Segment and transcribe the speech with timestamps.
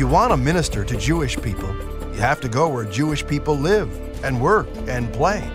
[0.00, 1.68] you want to minister to Jewish people,
[2.14, 3.90] you have to go where Jewish people live
[4.24, 5.46] and work and play.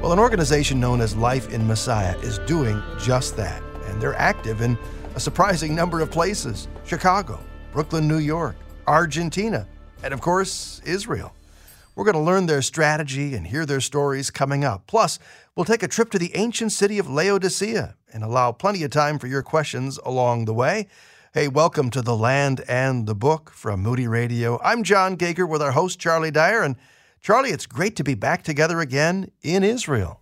[0.00, 4.60] Well, an organization known as Life in Messiah is doing just that, and they're active
[4.60, 4.78] in
[5.16, 7.40] a surprising number of places Chicago,
[7.72, 8.54] Brooklyn, New York,
[8.86, 9.66] Argentina,
[10.04, 11.34] and of course, Israel.
[11.96, 14.86] We're going to learn their strategy and hear their stories coming up.
[14.86, 15.18] Plus,
[15.56, 19.18] we'll take a trip to the ancient city of Laodicea and allow plenty of time
[19.18, 20.86] for your questions along the way.
[21.34, 24.60] Hey, welcome to The Land and the Book from Moody Radio.
[24.62, 26.62] I'm John Gauger with our host, Charlie Dyer.
[26.62, 26.76] And
[27.22, 30.20] Charlie, it's great to be back together again in Israel.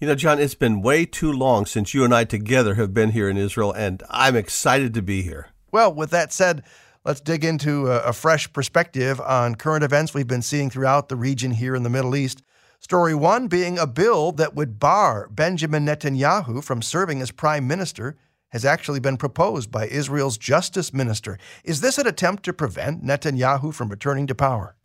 [0.00, 3.12] You know, John, it's been way too long since you and I together have been
[3.12, 5.48] here in Israel, and I'm excited to be here.
[5.72, 6.62] Well, with that said,
[7.06, 11.16] let's dig into a, a fresh perspective on current events we've been seeing throughout the
[11.16, 12.42] region here in the Middle East.
[12.80, 18.18] Story one being a bill that would bar Benjamin Netanyahu from serving as prime minister
[18.50, 21.38] has actually been proposed by Israel's justice minister.
[21.64, 24.76] Is this an attempt to prevent Netanyahu from returning to power?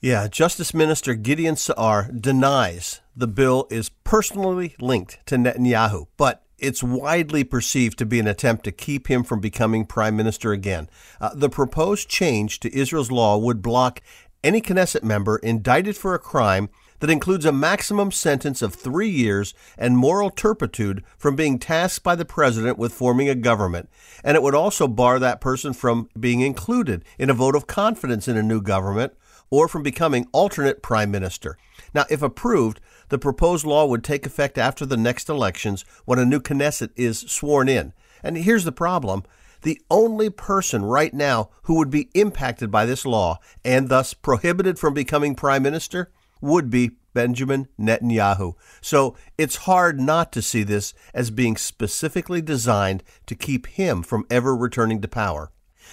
[0.00, 6.82] Yeah, Justice Minister Gideon Saar denies the bill is personally linked to Netanyahu, but it's
[6.82, 10.90] widely perceived to be an attempt to keep him from becoming prime minister again.
[11.20, 14.00] Uh, the proposed change to Israel's law would block
[14.42, 16.68] any Knesset member indicted for a crime
[17.02, 22.14] that includes a maximum sentence of three years and moral turpitude from being tasked by
[22.14, 23.90] the president with forming a government.
[24.22, 28.28] And it would also bar that person from being included in a vote of confidence
[28.28, 29.14] in a new government
[29.50, 31.58] or from becoming alternate prime minister.
[31.92, 32.78] Now, if approved,
[33.08, 37.18] the proposed law would take effect after the next elections when a new Knesset is
[37.18, 37.94] sworn in.
[38.22, 39.24] And here's the problem
[39.62, 44.78] the only person right now who would be impacted by this law and thus prohibited
[44.78, 48.54] from becoming prime minister would be Benjamin Netanyahu.
[48.80, 54.26] So it's hard not to see this as being specifically designed to keep him from
[54.30, 55.50] ever returning to power.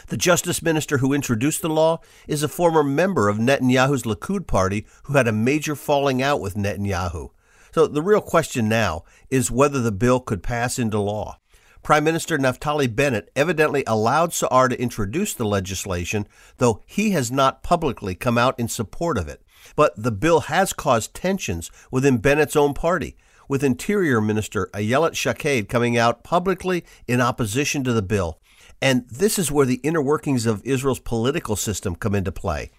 [0.07, 4.85] The justice minister who introduced the law is a former member of Netanyahu's Likud party
[5.03, 7.29] who had a major falling out with Netanyahu.
[7.73, 11.37] So the real question now is whether the bill could pass into law.
[11.83, 16.27] Prime Minister Naftali Bennett evidently allowed Saar to introduce the legislation,
[16.57, 19.41] though he has not publicly come out in support of it.
[19.75, 23.15] But the bill has caused tensions within Bennett's own party,
[23.47, 28.39] with Interior Minister Ayelet Shaked coming out publicly in opposition to the bill.
[28.81, 32.71] And this is where the inner workings of Israel's political system come into play.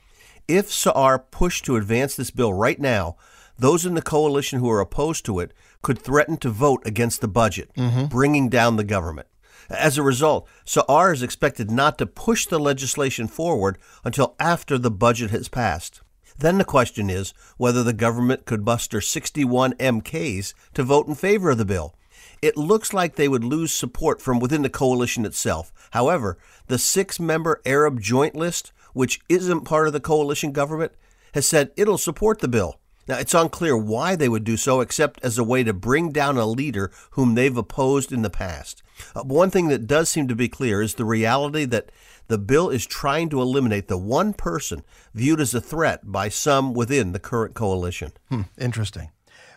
[0.48, 3.16] If Saar pushed to advance this bill right now,
[3.58, 5.52] those in the coalition who are opposed to it
[5.82, 8.06] could threaten to vote against the budget, mm-hmm.
[8.06, 9.28] bringing down the government.
[9.68, 14.90] As a result, Saar is expected not to push the legislation forward until after the
[14.90, 16.00] budget has passed.
[16.40, 21.50] Then the question is whether the government could muster 61 MKs to vote in favor
[21.50, 21.94] of the bill.
[22.40, 25.70] It looks like they would lose support from within the coalition itself.
[25.90, 30.92] However, the six member Arab Joint List, which isn't part of the coalition government,
[31.34, 32.80] has said it'll support the bill.
[33.06, 36.38] Now, it's unclear why they would do so, except as a way to bring down
[36.38, 38.82] a leader whom they've opposed in the past.
[39.14, 41.90] Uh, one thing that does seem to be clear is the reality that
[42.30, 46.72] the bill is trying to eliminate the one person viewed as a threat by some
[46.72, 48.12] within the current coalition.
[48.28, 49.10] Hmm, interesting.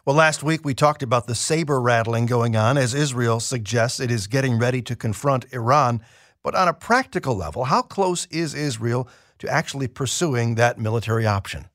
[0.06, 4.10] Well, last week we talked about the saber rattling going on as Israel suggests it
[4.10, 6.02] is getting ready to confront Iran.
[6.42, 9.08] But on a practical level, how close is Israel
[9.38, 11.68] to actually pursuing that military option?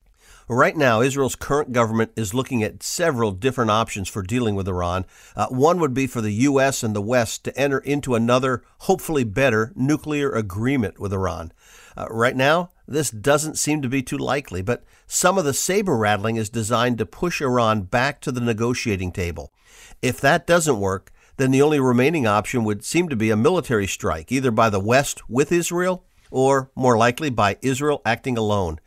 [0.50, 5.04] Right now, Israel's current government is looking at several different options for dealing with Iran.
[5.36, 6.82] Uh, one would be for the U.S.
[6.82, 11.52] and the West to enter into another, hopefully better, nuclear agreement with Iran.
[11.98, 15.94] Uh, right now, this doesn't seem to be too likely, but some of the saber
[15.94, 19.52] rattling is designed to push Iran back to the negotiating table.
[20.00, 23.86] If that doesn't work, then the only remaining option would seem to be a military
[23.86, 28.78] strike, either by the West with Israel or, more likely, by Israel acting alone.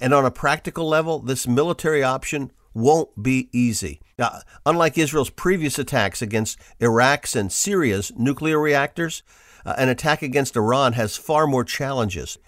[0.00, 4.00] And on a practical level, this military option won't be easy.
[4.18, 9.22] Now, unlike Israel's previous attacks against Iraq's and Syria's nuclear reactors,
[9.64, 12.38] uh, an attack against Iran has far more challenges.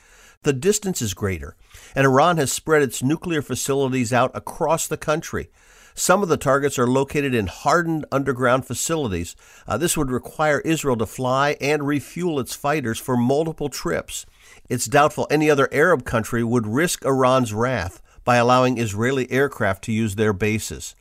[0.43, 1.56] The distance is greater,
[1.94, 5.50] and Iran has spread its nuclear facilities out across the country.
[5.94, 9.37] Some of the targets are located in hardened underground facilities.
[9.67, 14.25] Uh, this would require Israel to fly and refuel its fighters for multiple trips.
[14.70, 19.93] It's doubtful any other Arab country would risk Iran's wrath by allowing Israeli aircraft to
[19.93, 20.94] use their bases.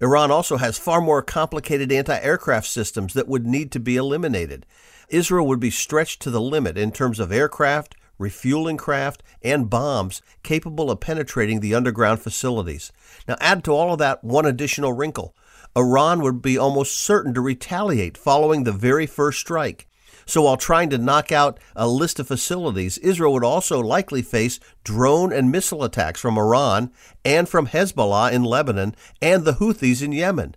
[0.00, 4.66] Iran also has far more complicated anti aircraft systems that would need to be eliminated.
[5.08, 10.22] Israel would be stretched to the limit in terms of aircraft, refueling craft, and bombs
[10.44, 12.92] capable of penetrating the underground facilities.
[13.26, 15.34] Now, add to all of that one additional wrinkle
[15.76, 19.87] Iran would be almost certain to retaliate following the very first strike.
[20.28, 24.60] So while trying to knock out a list of facilities, Israel would also likely face
[24.84, 26.92] drone and missile attacks from Iran
[27.24, 30.54] and from Hezbollah in Lebanon and the Houthis in Yemen.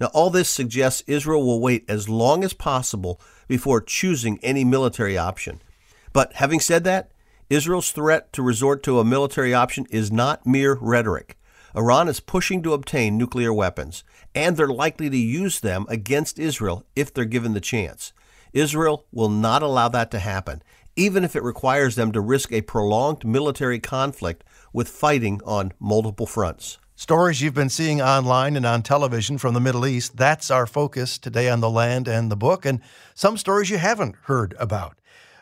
[0.00, 5.16] Now, all this suggests Israel will wait as long as possible before choosing any military
[5.16, 5.62] option.
[6.12, 7.12] But having said that,
[7.48, 11.38] Israel's threat to resort to a military option is not mere rhetoric.
[11.76, 14.02] Iran is pushing to obtain nuclear weapons,
[14.34, 18.12] and they're likely to use them against Israel if they're given the chance.
[18.52, 20.62] Israel will not allow that to happen,
[20.94, 26.26] even if it requires them to risk a prolonged military conflict with fighting on multiple
[26.26, 26.78] fronts.
[26.94, 31.18] Stories you've been seeing online and on television from the Middle East, that's our focus
[31.18, 32.80] today on the land and the book, and
[33.14, 34.98] some stories you haven't heard about.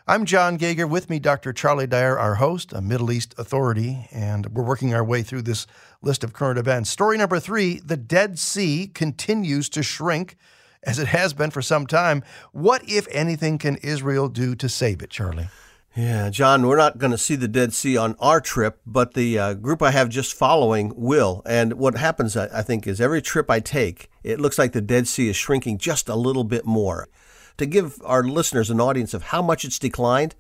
[0.07, 0.87] I'm John Gauger.
[0.87, 1.53] With me, Dr.
[1.53, 5.67] Charlie Dyer, our host, a Middle East authority, and we're working our way through this
[6.01, 6.91] list of current events.
[6.91, 10.37] Story number three the Dead Sea continues to shrink
[10.83, 12.23] as it has been for some time.
[12.53, 15.49] What, if anything, can Israel do to save it, Charlie?
[15.97, 19.39] Yeah, John, we're not going to see the Dead Sea on our trip, but the
[19.39, 21.43] uh, group I have just following will.
[21.45, 25.09] And what happens, I think, is every trip I take, it looks like the Dead
[25.09, 27.09] Sea is shrinking just a little bit more.
[27.57, 30.37] To give our listeners an audience of how much it's declined,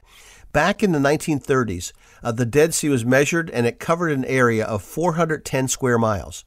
[0.52, 4.64] back in the 1930s, uh, the Dead Sea was measured and it covered an area
[4.64, 6.44] of 410 square miles.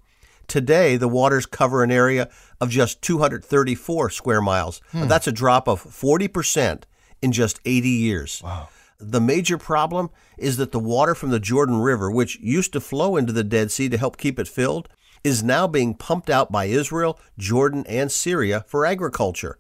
[0.47, 2.29] Today, the waters cover an area
[2.59, 4.81] of just 234 square miles.
[4.91, 5.07] Hmm.
[5.07, 6.83] That's a drop of 40%
[7.21, 8.41] in just 80 years.
[8.43, 8.69] Wow.
[8.99, 13.17] The major problem is that the water from the Jordan River, which used to flow
[13.17, 14.87] into the Dead Sea to help keep it filled,
[15.23, 19.57] is now being pumped out by Israel, Jordan, and Syria for agriculture.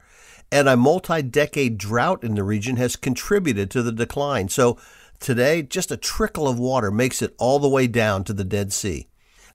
[0.51, 4.49] And a multi decade drought in the region has contributed to the decline.
[4.49, 4.77] So
[5.19, 8.71] today, just a trickle of water makes it all the way down to the Dead
[8.71, 9.07] Sea.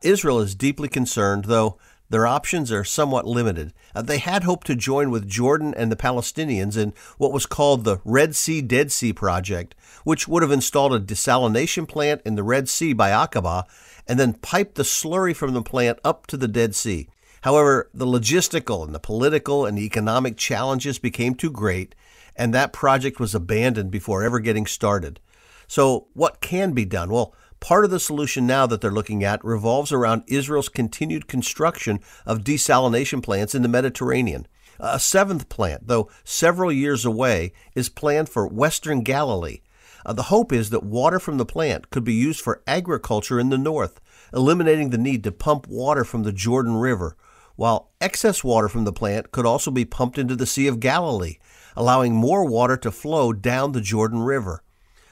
[0.02, 1.78] Israel is deeply concerned, though
[2.10, 3.72] their options are somewhat limited.
[3.94, 7.84] Uh, they had hoped to join with Jordan and the Palestinians in what was called
[7.84, 9.74] the Red Sea Dead Sea Project,
[10.04, 13.64] which would have installed a desalination plant in the Red Sea by Aqaba
[14.06, 17.08] and then piped the slurry from the plant up to the Dead Sea.
[17.42, 21.94] However, the logistical and the political and the economic challenges became too great,
[22.34, 25.20] and that project was abandoned before ever getting started.
[25.66, 27.10] So, what can be done?
[27.10, 32.00] Well, Part of the solution now that they're looking at revolves around Israel's continued construction
[32.24, 34.46] of desalination plants in the Mediterranean.
[34.80, 39.60] A seventh plant, though several years away, is planned for Western Galilee.
[40.06, 43.48] Uh, the hope is that water from the plant could be used for agriculture in
[43.48, 44.00] the north,
[44.32, 47.16] eliminating the need to pump water from the Jordan River,
[47.56, 51.38] while excess water from the plant could also be pumped into the Sea of Galilee,
[51.74, 54.62] allowing more water to flow down the Jordan River.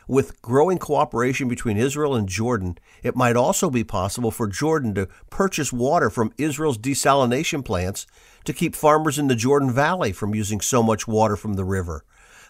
[0.08, 5.08] With growing cooperation between Israel and Jordan, it might also be possible for Jordan to
[5.30, 8.06] purchase water from Israel's desalination plants
[8.44, 12.04] to keep farmers in the Jordan Valley from using so much water from the river.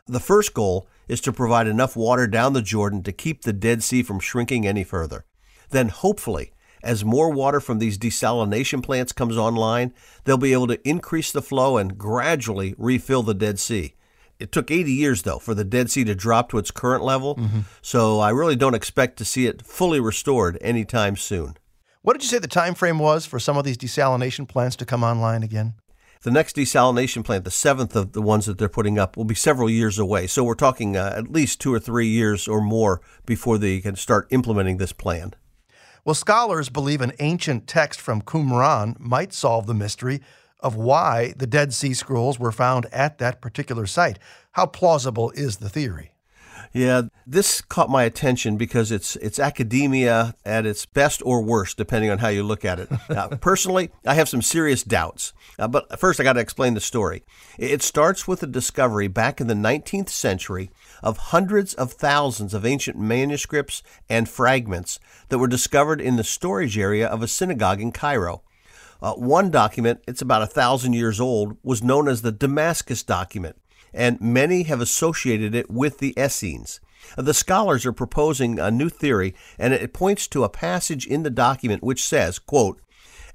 [0.07, 3.83] The first goal is to provide enough water down the Jordan to keep the Dead
[3.83, 5.25] Sea from shrinking any further.
[5.71, 6.53] Then, hopefully,
[6.83, 9.95] as more water from these desalination plants comes online,
[10.25, 13.96] they'll be able to increase the flow and gradually refill the Dead Sea.
[14.39, 17.37] It took 80 years, though, for the Dead Sea to drop to its current level.
[17.37, 17.61] Mm-hmm.
[17.83, 21.57] So I really don't expect to see it fully restored anytime soon.
[22.03, 24.85] What did you say the time frame was for some of these desalination plants to
[24.85, 25.75] come online again?
[26.23, 29.35] The next desalination plant, the seventh of the ones that they're putting up, will be
[29.35, 30.27] several years away.
[30.27, 33.97] So we're talking uh, at least two or three years or more before they can
[33.97, 35.35] start implementing this plan.
[36.05, 40.21] Well, scholars believe an ancient text from Qumran might solve the mystery
[40.61, 44.19] of why the Dead Sea Scrolls were found at that particular site.
[44.53, 46.13] How plausible is the theory?
[46.73, 52.11] Yeah, this caught my attention because it's it's academia at its best or worst, depending
[52.11, 52.91] on how you look at it.
[53.09, 55.33] Now, personally, I have some serious doubts.
[55.59, 57.25] Uh, but first, I got to explain the story.
[57.59, 60.71] It starts with a discovery back in the 19th century
[61.03, 64.99] of hundreds of thousands of ancient manuscripts and fragments
[65.29, 68.43] that were discovered in the storage area of a synagogue in Cairo.
[69.07, 73.55] Uh, one document, it's about a thousand years old, was known as the Damascus document,
[73.95, 76.81] and many have associated it with the Essenes.
[77.17, 81.23] Uh, the scholars are proposing a new theory, and it points to a passage in
[81.23, 82.81] the document which says, quote,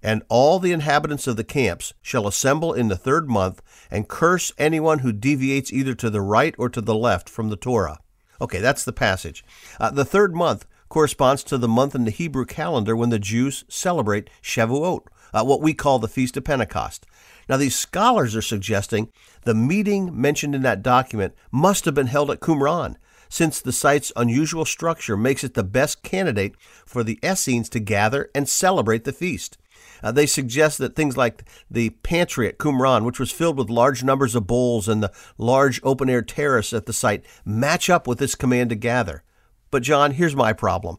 [0.03, 4.51] and all the inhabitants of the camps shall assemble in the third month and curse
[4.57, 7.99] anyone who deviates either to the right or to the left from the Torah.
[8.41, 9.41] Okay, that's the passage.
[9.79, 13.63] Uh, the third month corresponds to the month in the Hebrew calendar when the Jews
[13.69, 17.05] celebrate Shavuot, uh, what we call the Feast of Pentecost.
[17.49, 19.09] Now, these scholars are suggesting
[19.43, 22.95] the meeting mentioned in that document must have been held at Qumran,
[23.29, 28.29] since the site's unusual structure makes it the best candidate for the Essenes to gather
[28.35, 29.57] and celebrate the feast.
[30.03, 34.03] Uh, they suggest that things like the pantry at Qumran, which was filled with large
[34.03, 38.19] numbers of bowls, and the large open air terrace at the site match up with
[38.19, 39.23] this command to gather.
[39.69, 40.97] But, John, here's my problem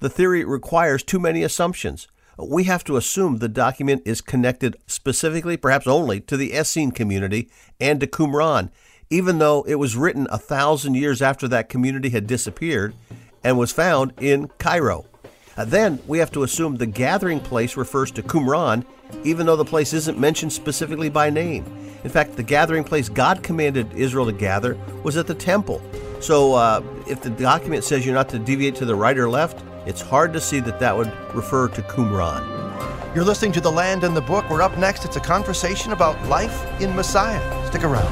[0.00, 2.08] the theory requires too many assumptions.
[2.40, 7.50] We have to assume the document is connected specifically, perhaps only, to the Essene community
[7.80, 8.70] and to Qumran,
[9.10, 12.94] even though it was written a thousand years after that community had disappeared
[13.42, 15.04] and was found in Cairo.
[15.56, 18.84] Uh, then we have to assume the gathering place refers to Qumran,
[19.24, 21.64] even though the place isn't mentioned specifically by name.
[22.04, 25.82] In fact, the gathering place God commanded Israel to gather was at the temple.
[26.20, 29.64] So uh, if the document says you're not to deviate to the right or left,
[29.88, 32.44] it's hard to see that that would refer to Qumran.
[33.14, 34.44] You're listening to The Land and the Book.
[34.50, 35.06] We're up next.
[35.06, 37.66] It's a conversation about life in Messiah.
[37.68, 38.04] Stick around.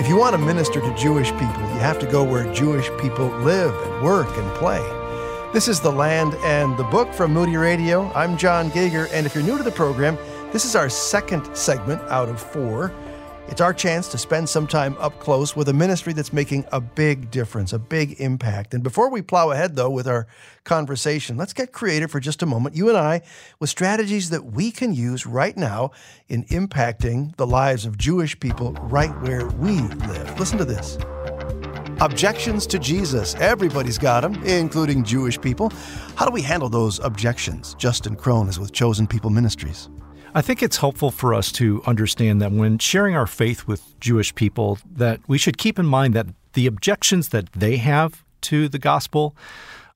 [0.00, 3.28] If you want to minister to Jewish people, you have to go where Jewish people
[3.38, 4.95] live and work and play.
[5.56, 8.12] This is The Land and the Book from Moody Radio.
[8.12, 10.18] I'm John Gauger, and if you're new to the program,
[10.52, 12.92] this is our second segment out of four.
[13.48, 16.80] It's our chance to spend some time up close with a ministry that's making a
[16.82, 18.74] big difference, a big impact.
[18.74, 20.26] And before we plow ahead, though, with our
[20.64, 23.22] conversation, let's get creative for just a moment, you and I,
[23.58, 25.90] with strategies that we can use right now
[26.28, 30.38] in impacting the lives of Jewish people right where we live.
[30.38, 30.98] Listen to this.
[32.02, 33.34] Objections to Jesus.
[33.36, 35.72] Everybody's got them, including Jewish people.
[36.14, 37.74] How do we handle those objections?
[37.76, 39.88] Justin Kron is with Chosen People Ministries.
[40.34, 44.34] I think it's helpful for us to understand that when sharing our faith with Jewish
[44.34, 48.78] people that we should keep in mind that the objections that they have to the
[48.78, 49.34] gospel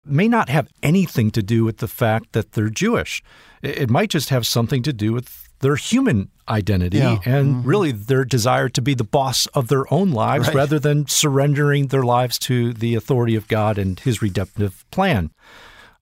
[0.02, 3.22] may not have anything to do with the fact that they're Jewish.
[3.62, 7.18] It might just have something to do with their human identity yeah.
[7.24, 7.68] and mm-hmm.
[7.68, 10.56] really their desire to be the boss of their own lives right.
[10.56, 15.30] rather than surrendering their lives to the authority of God and his redemptive plan.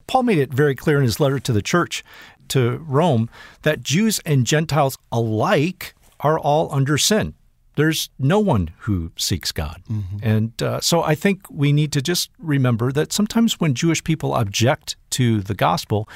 [0.06, 2.02] Paul made it very clear in his letter to the church
[2.48, 3.28] to Rome
[3.62, 7.34] that Jews and Gentiles alike are all under sin.
[7.78, 9.85] There's no one who seeks God.
[9.88, 10.16] Mm-hmm.
[10.20, 14.35] And uh, so I think we need to just remember that sometimes when Jewish people
[14.35, 16.08] object to the gospel,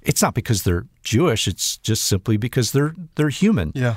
[0.00, 3.72] it's not because they're Jewish, it's just simply because they're they're human.
[3.74, 3.96] Yeah.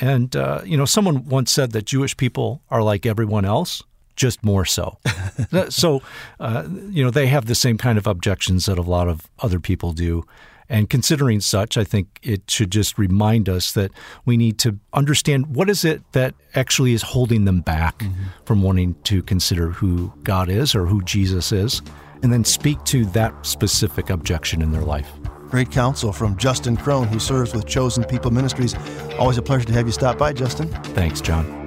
[0.00, 3.82] And uh, you know, someone once said that Jewish people are like everyone else,
[4.14, 4.96] just more so.
[5.70, 6.02] so,
[6.38, 9.58] uh, you know, they have the same kind of objections that a lot of other
[9.58, 10.24] people do.
[10.70, 13.90] And considering such, I think it should just remind us that
[14.24, 18.22] we need to understand what is it that actually is holding them back mm-hmm.
[18.44, 21.82] from wanting to consider who God is or who Jesus is,
[22.22, 25.10] and then speak to that specific objection in their life.
[25.48, 28.76] Great counsel from Justin Kron, who serves with Chosen People Ministries.
[29.18, 30.68] Always a pleasure to have you stop by, Justin.
[30.94, 31.58] Thanks, John.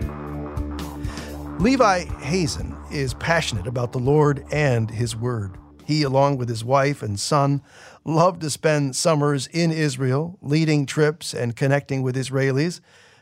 [1.60, 5.58] Levi Hazen is passionate about the Lord and His Word.
[5.86, 7.62] He, along with his wife and son,
[8.06, 12.82] loved to spend summers in Israel, leading trips and connecting with Israelis.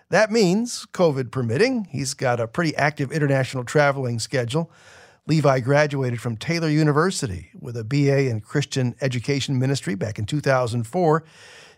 [0.10, 4.72] That means, COVID permitting, he's got a pretty active international traveling schedule.
[5.28, 11.24] Levi graduated from Taylor University with a BA in Christian Education Ministry back in 2004.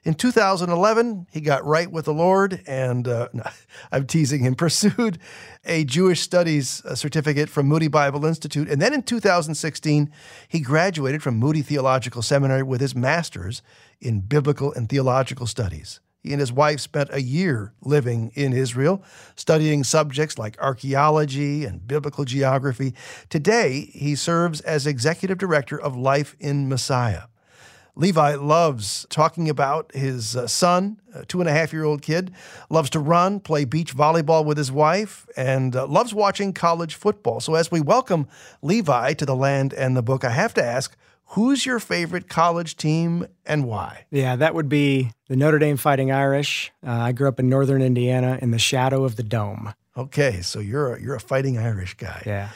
[0.05, 3.29] In 2011, he got right with the Lord, and uh,
[3.91, 5.17] I'm teasing him, pursued
[5.63, 8.69] a Jewish Studies uh, certificate from Moody Bible Institute.
[8.69, 10.12] And then in 2016,
[10.50, 13.62] he graduated from Moody Theological Seminary with his master's
[14.01, 16.01] in Biblical and Theological Studies.
[16.19, 19.03] He and his wife spent a year living in Israel,
[19.36, 22.93] studying subjects like archaeology and biblical geography.
[23.29, 27.24] Today, he serves as executive director of Life in Messiah.
[27.95, 32.31] Levi loves talking about his uh, son, a two and a half year old kid,
[32.69, 37.39] loves to run, play beach volleyball with his wife, and uh, loves watching college football.
[37.39, 38.27] So, as we welcome
[38.62, 40.97] Levi to the land and the book, I have to ask,
[41.27, 44.05] who's your favorite college team and why?
[44.09, 46.71] Yeah, that would be the Notre Dame Fighting Irish.
[46.85, 49.73] Uh, I grew up in northern Indiana in the shadow of the dome.
[49.95, 52.23] Okay, so you're a, you're a Fighting Irish guy.
[52.25, 52.50] Yeah.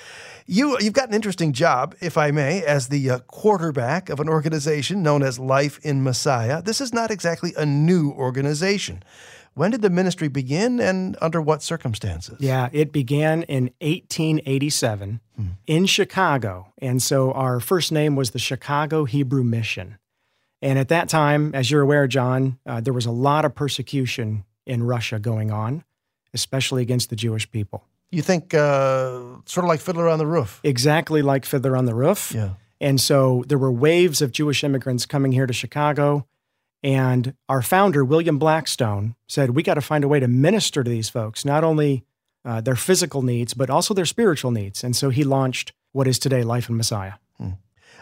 [0.49, 4.29] You, you've got an interesting job, if I may, as the uh, quarterback of an
[4.29, 6.61] organization known as Life in Messiah.
[6.61, 9.03] This is not exactly a new organization.
[9.55, 12.37] When did the ministry begin and under what circumstances?
[12.39, 15.47] Yeah, it began in 1887 hmm.
[15.65, 16.71] in Chicago.
[16.77, 19.97] And so our first name was the Chicago Hebrew Mission.
[20.61, 24.45] And at that time, as you're aware, John, uh, there was a lot of persecution
[24.65, 25.83] in Russia going on,
[26.33, 27.83] especially against the Jewish people.
[28.11, 30.61] You think uh, sort of like Fiddler on the Roof?
[30.63, 32.31] Exactly like Fiddler on the Roof.
[32.33, 32.51] Yeah.
[32.79, 36.27] And so there were waves of Jewish immigrants coming here to Chicago.
[36.83, 40.89] And our founder, William Blackstone, said, We got to find a way to minister to
[40.89, 42.05] these folks, not only
[42.45, 44.83] uh, their physical needs, but also their spiritual needs.
[44.83, 47.13] And so he launched what is today Life in Messiah.
[47.37, 47.51] Hmm.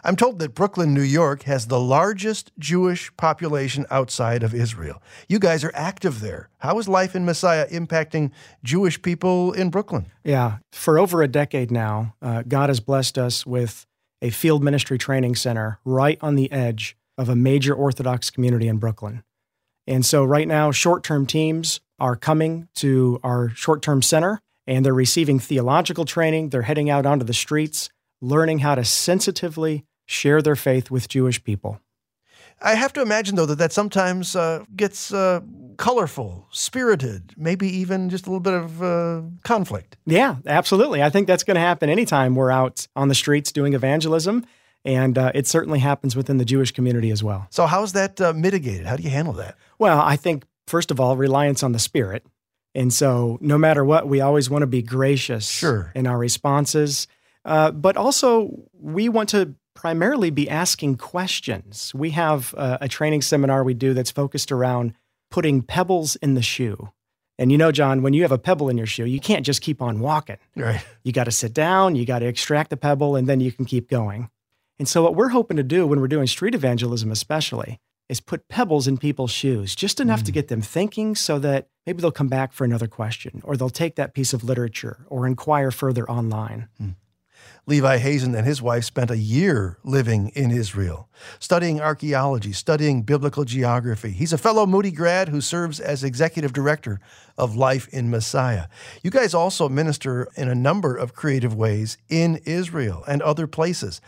[0.03, 5.01] I'm told that Brooklyn, New York has the largest Jewish population outside of Israel.
[5.27, 6.49] You guys are active there.
[6.59, 8.31] How is Life in Messiah impacting
[8.63, 10.11] Jewish people in Brooklyn?
[10.23, 13.85] Yeah, for over a decade now, uh, God has blessed us with
[14.21, 18.77] a field ministry training center right on the edge of a major Orthodox community in
[18.77, 19.23] Brooklyn.
[19.87, 24.85] And so, right now, short term teams are coming to our short term center and
[24.85, 26.49] they're receiving theological training.
[26.49, 27.89] They're heading out onto the streets,
[28.21, 31.79] learning how to sensitively share their faith with Jewish people.
[32.61, 35.41] I have to imagine, though, that that sometimes uh, gets uh,
[35.77, 39.97] colorful, spirited, maybe even just a little bit of uh, conflict.
[40.05, 41.03] Yeah, absolutely.
[41.03, 44.45] I think that's going to happen anytime we're out on the streets doing evangelism.
[44.85, 47.47] And uh, it certainly happens within the Jewish community as well.
[47.49, 48.85] So, how's that uh, mitigated?
[48.85, 49.57] How do you handle that?
[49.79, 52.23] Well, I think, first of all, reliance on the Spirit.
[52.75, 55.91] And so, no matter what, we always want to be gracious sure.
[55.95, 57.07] in our responses.
[57.45, 61.93] Uh, but also, we want to primarily be asking questions.
[61.93, 64.93] We have a, a training seminar we do that's focused around
[65.29, 66.91] putting pebbles in the shoe.
[67.37, 69.61] And you know, John, when you have a pebble in your shoe, you can't just
[69.61, 70.37] keep on walking.
[70.55, 70.83] Right.
[71.03, 73.65] You got to sit down, you got to extract the pebble, and then you can
[73.65, 74.29] keep going.
[74.79, 78.47] And so, what we're hoping to do when we're doing street evangelism, especially, is put
[78.47, 80.25] pebbles in people's shoes, just enough mm.
[80.25, 83.69] to get them thinking so that maybe they'll come back for another question, or they'll
[83.69, 86.69] take that piece of literature or inquire further online.
[86.81, 86.95] Mm.
[87.67, 91.09] Levi Hazen and his wife spent a year living in Israel,
[91.39, 94.11] studying archaeology, studying biblical geography.
[94.11, 96.99] He's a fellow Moody grad who serves as executive director
[97.37, 98.67] of Life in Messiah.
[99.03, 103.99] You guys also minister in a number of creative ways in Israel and other places.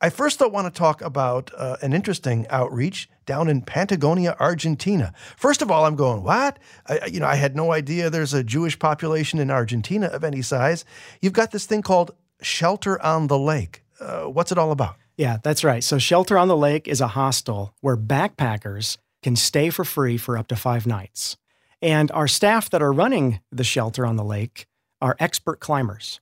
[0.00, 5.14] I first though want to talk about uh, an interesting outreach down in Patagonia, Argentina.
[5.36, 6.58] First of all, I'm going, what?
[6.86, 10.42] I, you know, I had no idea there's a Jewish population in Argentina of any
[10.42, 10.84] size.
[11.22, 12.12] You've got this thing called
[12.42, 13.82] Shelter on the Lake.
[14.00, 14.96] Uh, what's it all about?
[15.16, 15.82] Yeah, that's right.
[15.82, 20.36] So, Shelter on the Lake is a hostel where backpackers can stay for free for
[20.36, 21.36] up to five nights.
[21.82, 24.66] And our staff that are running the shelter on the lake
[25.00, 26.20] are expert climbers.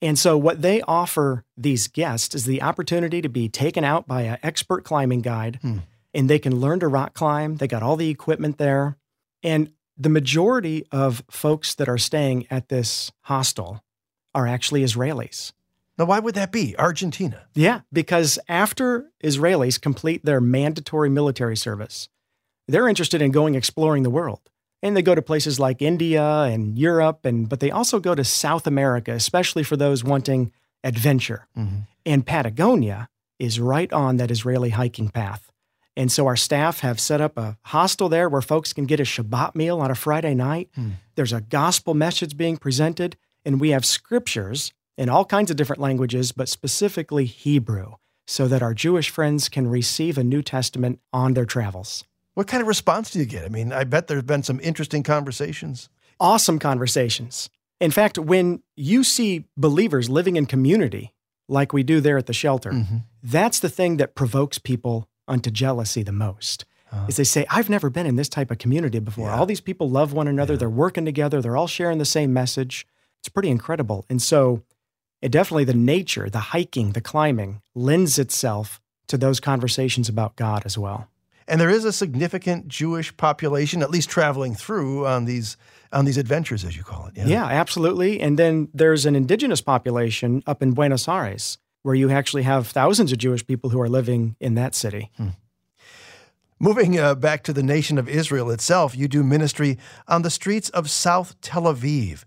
[0.00, 4.22] And so, what they offer these guests is the opportunity to be taken out by
[4.22, 5.78] an expert climbing guide, hmm.
[6.12, 7.56] and they can learn to rock climb.
[7.56, 8.96] They got all the equipment there.
[9.42, 13.83] And the majority of folks that are staying at this hostel
[14.34, 15.52] are actually Israelis.
[15.96, 16.74] Now, why would that be?
[16.78, 17.46] Argentina?
[17.54, 22.08] Yeah, because after Israelis complete their mandatory military service,
[22.66, 24.40] they're interested in going exploring the world.
[24.82, 28.24] And they go to places like India and Europe, and but they also go to
[28.24, 31.46] South America, especially for those wanting adventure.
[31.56, 31.78] Mm-hmm.
[32.04, 35.50] And Patagonia is right on that Israeli hiking path.
[35.96, 39.04] And so our staff have set up a hostel there where folks can get a
[39.04, 40.68] Shabbat meal on a Friday night.
[40.76, 40.92] Mm.
[41.14, 45.82] There's a gospel message being presented, and we have scriptures in all kinds of different
[45.82, 47.94] languages, but specifically Hebrew,
[48.26, 52.04] so that our Jewish friends can receive a New Testament on their travels.
[52.34, 53.44] What kind of response do you get?
[53.44, 55.88] I mean, I bet there's been some interesting conversations.
[56.20, 57.50] Awesome conversations.
[57.80, 61.12] In fact, when you see believers living in community
[61.48, 62.98] like we do there at the shelter, mm-hmm.
[63.22, 66.64] that's the thing that provokes people unto jealousy the most.
[66.92, 69.26] Uh, is they say, I've never been in this type of community before.
[69.26, 69.36] Yeah.
[69.36, 70.58] All these people love one another, yeah.
[70.58, 72.86] they're working together, they're all sharing the same message.
[73.24, 74.04] It's pretty incredible.
[74.10, 74.62] And so,
[75.22, 80.66] it definitely the nature, the hiking, the climbing lends itself to those conversations about God
[80.66, 81.08] as well.
[81.48, 85.56] And there is a significant Jewish population, at least traveling through on these
[85.94, 87.16] on these adventures, as you call it.
[87.16, 88.20] Yeah, yeah absolutely.
[88.20, 93.10] And then there's an indigenous population up in Buenos Aires, where you actually have thousands
[93.10, 95.10] of Jewish people who are living in that city.
[95.16, 95.28] Hmm.
[96.58, 100.68] Moving uh, back to the nation of Israel itself, you do ministry on the streets
[100.70, 102.24] of South Tel Aviv.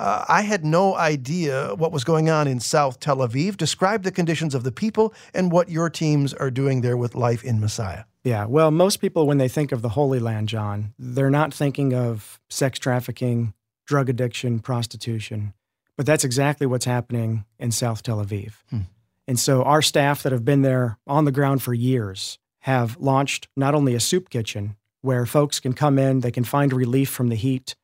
[0.00, 3.58] Uh, I had no idea what was going on in South Tel Aviv.
[3.58, 7.44] Describe the conditions of the people and what your teams are doing there with Life
[7.44, 8.04] in Messiah.
[8.24, 11.92] Yeah, well, most people, when they think of the Holy Land, John, they're not thinking
[11.92, 13.52] of sex trafficking,
[13.86, 15.52] drug addiction, prostitution.
[15.98, 18.54] But that's exactly what's happening in South Tel Aviv.
[18.70, 18.80] Hmm.
[19.28, 23.48] And so our staff that have been there on the ground for years have launched
[23.54, 27.28] not only a soup kitchen where folks can come in, they can find relief from
[27.28, 27.76] the heat,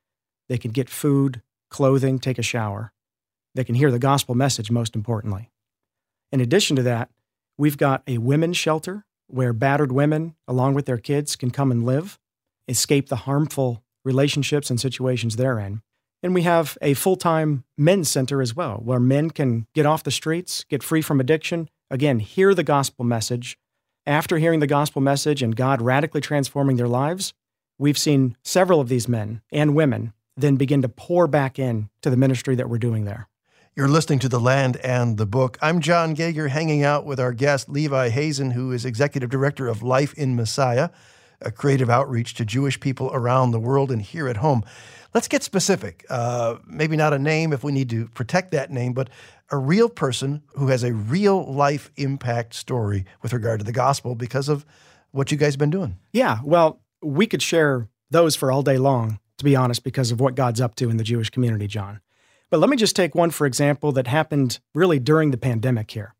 [0.48, 2.92] they can get food, clothing, take a shower.
[3.54, 5.50] They can hear the gospel message, most importantly.
[6.32, 7.10] In addition to that,
[7.56, 11.84] we've got a women's shelter where battered women, along with their kids, can come and
[11.84, 12.18] live,
[12.68, 15.82] escape the harmful relationships and situations they're in.
[16.22, 20.02] And we have a full time men's center as well, where men can get off
[20.02, 23.58] the streets, get free from addiction, again, hear the gospel message,
[24.06, 27.34] after hearing the gospel message and God radically transforming their lives,
[27.76, 32.10] we've seen several of these men and women then begin to pour back in to
[32.10, 33.28] the ministry that we're doing there.
[33.74, 35.58] You're listening to The Land and the Book.
[35.60, 39.82] I'm John Gauger, hanging out with our guest, Levi Hazen, who is Executive Director of
[39.82, 40.88] Life in Messiah,
[41.42, 44.64] a creative outreach to Jewish people around the world and here at home.
[45.12, 46.06] Let's get specific.
[46.08, 49.10] Uh, maybe not a name if we need to protect that name, but
[49.50, 54.14] a real person who has a real life impact story with regard to the gospel
[54.14, 54.64] because of
[55.10, 55.98] what you guys have been doing.
[56.12, 60.20] Yeah, well, we could share those for all day long, to be honest, because of
[60.20, 62.00] what God's up to in the Jewish community, John.
[62.50, 66.14] But let me just take one, for example, that happened really during the pandemic here.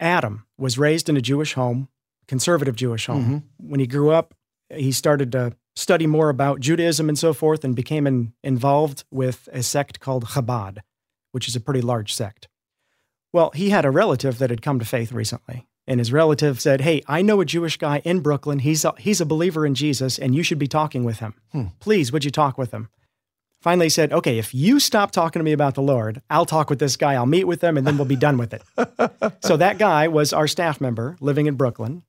[0.00, 1.88] Adam was raised in a Jewish home,
[2.26, 3.24] conservative Jewish home.
[3.24, 3.68] Mm-hmm.
[3.70, 4.34] When he grew up,
[4.70, 9.48] he started to study more about Judaism and so forth and became in, involved with
[9.52, 10.78] a sect called Chabad,
[11.32, 12.48] which is a pretty large sect.
[13.32, 16.80] Well, he had a relative that had come to faith recently, and his relative said,
[16.80, 18.60] Hey, I know a Jewish guy in Brooklyn.
[18.60, 21.34] He's a, he's a believer in Jesus, and you should be talking with him.
[21.52, 21.66] Hmm.
[21.80, 22.88] Please, would you talk with him?
[23.64, 26.68] finally he said, okay, if you stop talking to me about the Lord, I'll talk
[26.68, 28.62] with this guy, I'll meet with him, and then we'll be done with it.
[29.40, 32.02] so that guy was our staff member living in Brooklyn,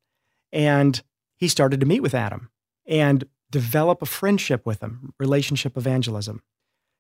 [0.52, 1.02] and
[1.38, 2.50] he started to meet with Adam
[2.86, 6.44] and develop a friendship with him, relationship evangelism.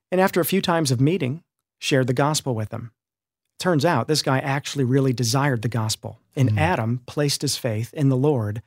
[0.09, 1.43] And after a few times of meeting,
[1.77, 2.91] shared the gospel with him.
[3.59, 6.59] Turns out this guy actually really desired the gospel, and mm-hmm.
[6.59, 8.61] Adam placed his faith in the Lord.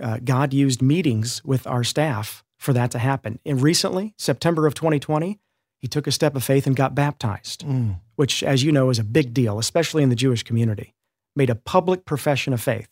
[0.00, 3.38] Uh, God used meetings with our staff for that to happen.
[3.44, 5.38] And recently, September of 2020,
[5.78, 7.98] he took a step of faith and got baptized, mm.
[8.14, 10.94] which, as you know, is a big deal, especially in the Jewish community.
[11.34, 12.88] Made a public profession of faith.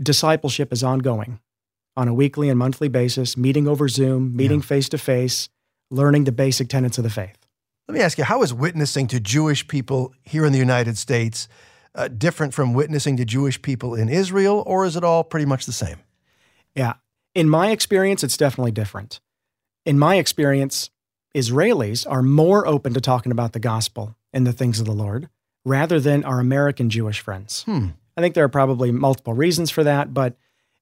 [0.00, 1.40] Discipleship is ongoing
[1.96, 5.48] on a weekly and monthly basis, meeting over Zoom, meeting face to face,
[5.90, 7.43] learning the basic tenets of the faith.
[7.88, 11.48] Let me ask you how is witnessing to Jewish people here in the United States
[11.94, 15.66] uh, different from witnessing to Jewish people in Israel, or is it all pretty much
[15.66, 15.98] the same?
[16.74, 16.94] Yeah,
[17.34, 19.20] in my experience, it's definitely different.
[19.84, 20.90] In my experience,
[21.34, 25.28] Israelis are more open to talking about the gospel and the things of the Lord
[25.64, 27.64] rather than our American Jewish friends.
[27.64, 27.88] Hmm.
[28.16, 30.36] I think there are probably multiple reasons for that, but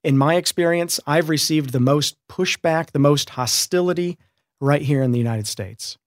[0.04, 4.18] in my experience, I've received the most pushback, the most hostility
[4.60, 5.98] right here in the United States.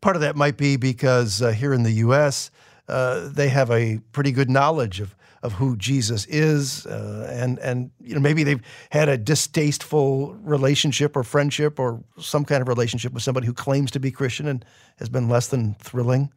[0.00, 2.50] Part of that might be because uh, here in the U.S.,
[2.88, 7.90] uh, they have a pretty good knowledge of of who Jesus is, uh, and and
[8.00, 13.12] you know maybe they've had a distasteful relationship or friendship or some kind of relationship
[13.12, 14.64] with somebody who claims to be Christian and
[14.98, 16.32] has been less than thrilling.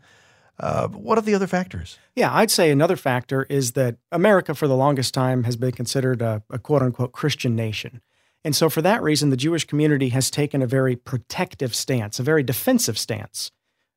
[0.60, 1.97] Uh, what are the other factors?
[2.15, 6.21] Yeah, I'd say another factor is that America, for the longest time, has been considered
[6.21, 8.02] a, a quote unquote Christian nation.
[8.43, 12.23] And so, for that reason, the Jewish community has taken a very protective stance, a
[12.23, 13.52] very defensive stance,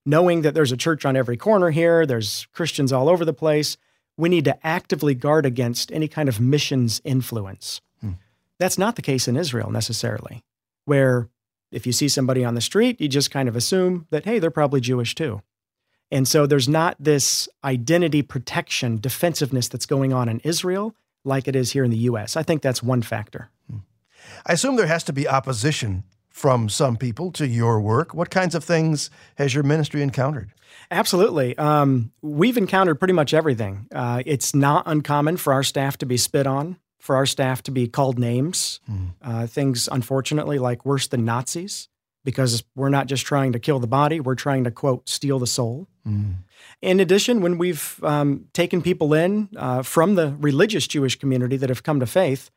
[0.04, 3.76] knowing that there's a church on every corner here, there's Christians all over the place
[4.16, 7.80] we need to actively guard against any kind of missions influence.
[8.00, 8.12] Hmm.
[8.58, 10.44] That's not the case in Israel necessarily,
[10.84, 11.28] where
[11.70, 14.50] if you see somebody on the street, you just kind of assume that, hey, they're
[14.50, 15.42] probably Jewish too.
[16.10, 21.56] And so there's not this identity protection, defensiveness that's going on in Israel like it
[21.56, 22.36] is here in the US.
[22.36, 23.50] I think that's one factor.
[23.70, 23.78] Hmm.
[24.46, 28.14] I assume there has to be opposition from some people to your work.
[28.14, 30.52] What kinds of things has your ministry encountered?
[30.90, 31.56] Absolutely.
[31.58, 33.86] Um, we've encountered pretty much everything.
[33.94, 37.70] Uh, it's not uncommon for our staff to be spit on, for our staff to
[37.70, 39.10] be called names, mm.
[39.22, 41.88] uh, things, unfortunately, like worse than Nazis,
[42.24, 45.46] because we're not just trying to kill the body, we're trying to, quote, steal the
[45.46, 45.88] soul.
[46.06, 46.36] Mm.
[46.80, 51.68] In addition, when we've um, taken people in uh, from the religious Jewish community that
[51.68, 52.50] have come to faith,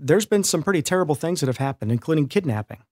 [0.00, 2.82] there's been some pretty terrible things that have happened, including kidnapping.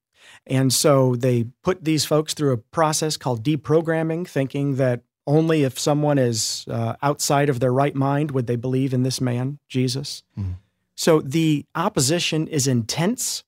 [0.45, 5.77] And so they put these folks through a process called deprogramming, thinking that only if
[5.77, 10.23] someone is uh, outside of their right mind would they believe in this man, Jesus.
[10.37, 10.55] Mm.
[10.95, 13.43] So the opposition is intense,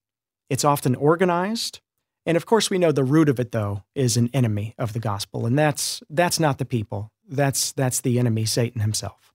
[0.50, 1.80] it's often organized.
[2.26, 5.00] And of course, we know the root of it, though, is an enemy of the
[5.00, 5.45] gospel.
[5.45, 9.28] And that's, that's not the people, that's, that's the enemy, Satan himself.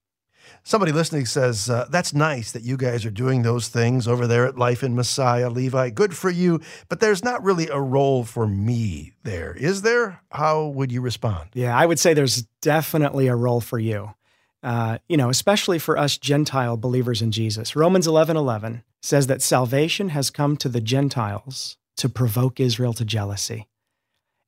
[0.62, 4.46] Somebody listening says, uh, That's nice that you guys are doing those things over there
[4.46, 5.90] at Life in Messiah, Levi.
[5.90, 6.60] Good for you.
[6.88, 9.54] But there's not really a role for me there.
[9.54, 10.20] Is there?
[10.30, 11.50] How would you respond?
[11.54, 14.14] Yeah, I would say there's definitely a role for you.
[14.62, 17.76] Uh, you know, especially for us Gentile believers in Jesus.
[17.76, 23.04] Romans 11 11 says that salvation has come to the Gentiles to provoke Israel to
[23.04, 23.68] jealousy.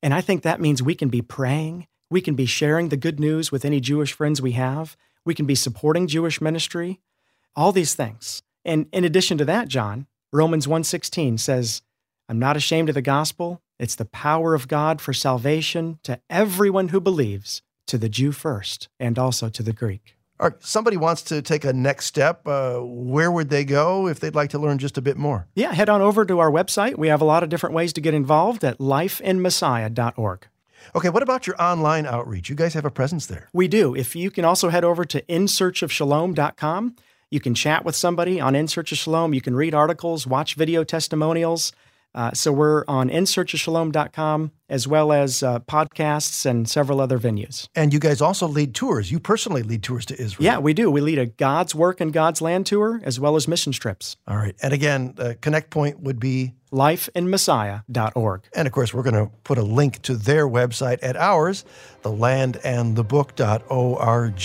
[0.01, 3.19] And I think that means we can be praying, we can be sharing the good
[3.19, 4.97] news with any Jewish friends we have,
[5.27, 6.99] we can be supporting Jewish ministry,
[7.55, 8.41] all these things.
[8.65, 11.81] And in addition to that, John, Romans 1:16 says,
[12.27, 13.61] "I'm not ashamed of the gospel.
[13.77, 18.89] It's the power of God for salvation to everyone who believes, to the Jew first
[18.99, 23.31] and also to the Greek." Or somebody wants to take a next step, uh, where
[23.31, 25.47] would they go if they'd like to learn just a bit more?
[25.55, 26.97] Yeah, head on over to our website.
[26.97, 30.47] We have a lot of different ways to get involved at lifeinmessiah.org.
[30.95, 32.49] Okay, what about your online outreach?
[32.49, 33.49] You guys have a presence there.
[33.53, 33.95] We do.
[33.95, 36.95] If you can also head over to insearchofshalom.com,
[37.29, 39.33] you can chat with somebody on In Search of Shalom.
[39.33, 41.73] You can read articles, watch video testimonials.
[42.15, 47.69] Uh, so we're on insearchofshalom.com as well as uh, podcasts and several other venues.
[47.75, 49.11] And you guys also lead tours.
[49.11, 50.43] You personally lead tours to Israel.
[50.43, 50.91] Yeah, we do.
[50.91, 54.17] We lead a God's Work and God's Land tour as well as mission trips.
[54.27, 54.55] All right.
[54.61, 58.41] And again, uh, Connect Point would be lifeinmessiah.org.
[58.53, 61.63] And of course, we're going to put a link to their website at ours,
[62.03, 64.35] thelandandthebook.org.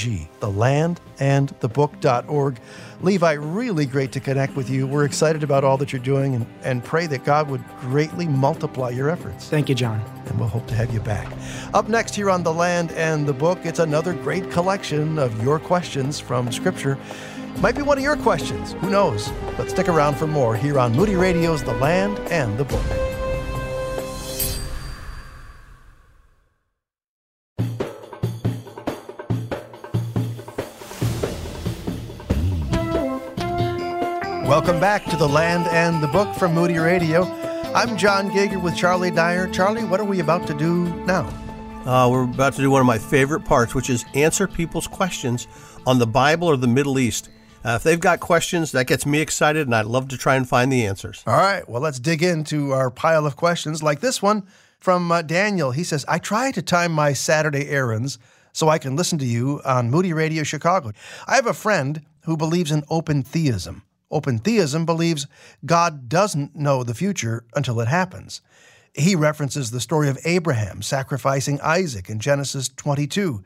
[0.41, 2.61] Thelandandthebook.org.
[3.03, 4.87] Levi, really great to connect with you.
[4.87, 8.91] We're excited about all that you're doing and, and pray that God would greatly multiply
[8.91, 9.49] your efforts.
[9.49, 10.01] Thank you, John.
[10.27, 11.31] And we'll hope to have you back.
[11.75, 15.59] Up next here on The Land and the Book, it's another great collection of your
[15.59, 16.97] questions from Scripture.
[17.59, 18.73] Might be one of your questions.
[18.75, 19.31] Who knows?
[19.57, 23.22] But stick around for more here on Moody Radio's The Land and the Book.
[34.53, 37.25] Welcome back to The Land and the Book from Moody Radio.
[37.75, 39.49] I'm John Gauger with Charlie Dyer.
[39.49, 41.25] Charlie, what are we about to do now?
[41.87, 45.49] Uh, we're about to do one of my favorite parts, which is answer people's questions
[45.87, 47.31] on the Bible or the Middle East.
[47.65, 50.47] Uh, if they've got questions, that gets me excited, and I'd love to try and
[50.47, 51.25] find the answers.
[51.27, 51.67] All right.
[51.67, 54.47] Well, let's dig into our pile of questions, like this one
[54.81, 55.71] from uh, Daniel.
[55.71, 58.19] He says, I try to time my Saturday errands
[58.53, 60.93] so I can listen to you on Moody Radio Chicago.
[61.27, 63.85] I have a friend who believes in open theism.
[64.13, 65.27] Open theism believes
[65.65, 68.43] God doesn't know the future until it happens.
[68.95, 73.43] He references the story of Abraham sacrificing Isaac in Genesis 22.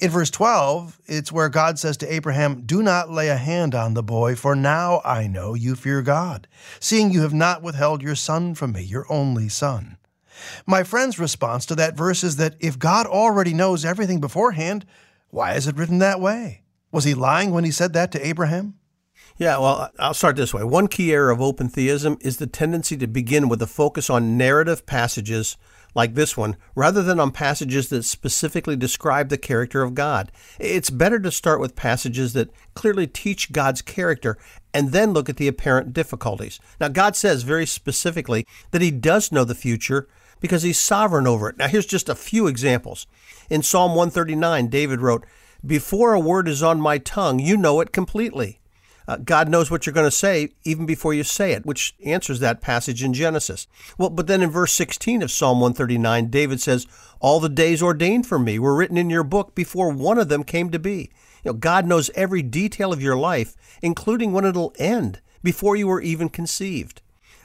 [0.00, 3.94] In verse 12, it's where God says to Abraham, Do not lay a hand on
[3.94, 6.48] the boy, for now I know you fear God,
[6.80, 9.96] seeing you have not withheld your son from me, your only son.
[10.66, 14.84] My friend's response to that verse is that if God already knows everything beforehand,
[15.30, 16.62] why is it written that way?
[16.90, 18.74] Was he lying when he said that to Abraham?
[19.36, 20.62] Yeah, well, I'll start this way.
[20.62, 24.36] One key error of open theism is the tendency to begin with a focus on
[24.36, 25.56] narrative passages
[25.92, 30.30] like this one, rather than on passages that specifically describe the character of God.
[30.60, 34.38] It's better to start with passages that clearly teach God's character
[34.72, 36.60] and then look at the apparent difficulties.
[36.80, 40.08] Now, God says very specifically that He does know the future
[40.40, 41.56] because He's sovereign over it.
[41.56, 43.06] Now, here's just a few examples.
[43.50, 45.24] In Psalm 139, David wrote,
[45.64, 48.60] Before a word is on my tongue, you know it completely.
[49.06, 52.40] Uh, God knows what you're going to say even before you say it, which answers
[52.40, 53.66] that passage in Genesis.
[53.98, 56.86] Well, but then in verse 16 of Psalm 139, David says,
[57.20, 60.42] All the days ordained for me were written in your book before one of them
[60.42, 61.10] came to be.
[61.44, 65.86] You know, God knows every detail of your life, including when it'll end, before you
[65.86, 67.02] were even conceived.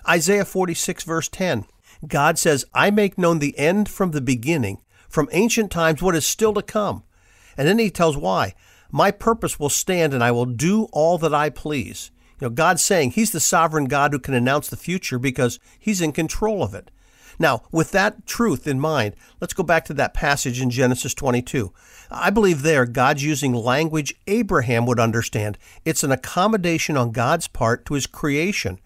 [0.08, 1.66] Isaiah 46, verse 10,
[2.08, 6.26] God says, I make known the end from the beginning, from ancient times what is
[6.26, 7.04] still to come.
[7.58, 8.56] And then he tells why.
[8.92, 12.12] My purpose will stand and I will do all that I please.
[12.40, 16.02] You know, God's saying He's the sovereign God who can announce the future because He's
[16.02, 16.90] in control of it.
[17.38, 21.72] Now, with that truth in mind, let's go back to that passage in Genesis 22.
[22.12, 25.58] I believe there God's using language Abraham would understand.
[25.86, 28.80] It's an accommodation on God's part to his creation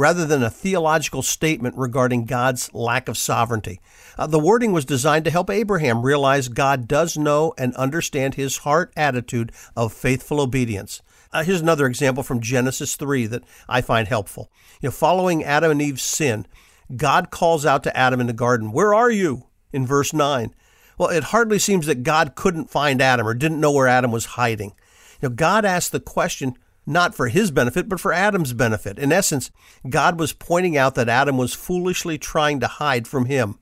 [0.00, 3.82] rather than a theological statement regarding God's lack of sovereignty.
[4.16, 8.56] Uh, the wording was designed to help Abraham realize God does know and understand his
[8.58, 11.02] heart attitude of faithful obedience.
[11.34, 14.50] Uh, here's another example from Genesis 3 that I find helpful.
[14.80, 16.46] You know, following Adam and Eve's sin,
[16.96, 19.48] God calls out to Adam in the garden, Where are you?
[19.70, 20.54] in verse 9.
[20.96, 24.24] Well, it hardly seems that God couldn't find Adam or didn't know where Adam was
[24.24, 24.72] hiding.
[25.20, 28.98] You know, God asked the question, not for his benefit, but for Adam's benefit.
[28.98, 29.50] In essence,
[29.88, 33.58] God was pointing out that Adam was foolishly trying to hide from him.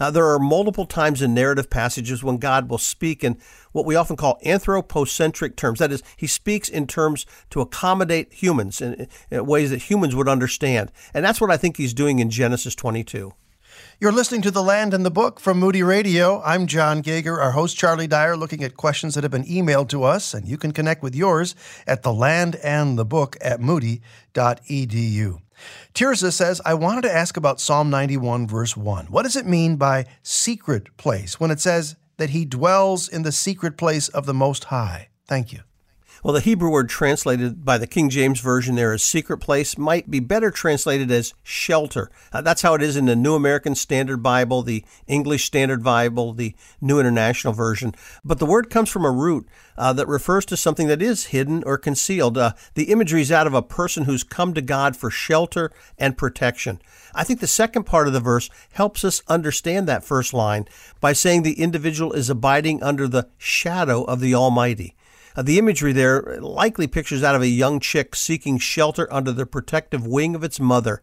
[0.00, 3.36] Now, there are multiple times in narrative passages when God will speak in
[3.72, 5.78] what we often call anthropocentric terms.
[5.78, 10.28] That is, he speaks in terms to accommodate humans in, in ways that humans would
[10.28, 10.90] understand.
[11.12, 13.34] And that's what I think he's doing in Genesis 22.
[14.02, 16.40] You're listening to The Land and the Book from Moody Radio.
[16.40, 20.04] I'm John Gauger, our host Charlie Dyer, looking at questions that have been emailed to
[20.04, 21.54] us, and you can connect with yours
[21.86, 25.42] at The Land and the Book at moody.edu.
[25.92, 29.08] Tirza says, I wanted to ask about Psalm 91, verse 1.
[29.08, 33.32] What does it mean by secret place when it says that he dwells in the
[33.32, 35.08] secret place of the Most High?
[35.26, 35.60] Thank you.
[36.22, 40.10] Well, the Hebrew word translated by the King James Version there as secret place might
[40.10, 42.10] be better translated as shelter.
[42.30, 46.34] Uh, that's how it is in the New American Standard Bible, the English Standard Bible,
[46.34, 47.94] the New International Version.
[48.22, 51.62] But the word comes from a root uh, that refers to something that is hidden
[51.64, 52.36] or concealed.
[52.36, 56.18] Uh, the imagery is out of a person who's come to God for shelter and
[56.18, 56.82] protection.
[57.14, 60.66] I think the second part of the verse helps us understand that first line
[61.00, 64.94] by saying the individual is abiding under the shadow of the Almighty.
[65.36, 69.46] Uh, the imagery there likely pictures out of a young chick seeking shelter under the
[69.46, 71.02] protective wing of its mother.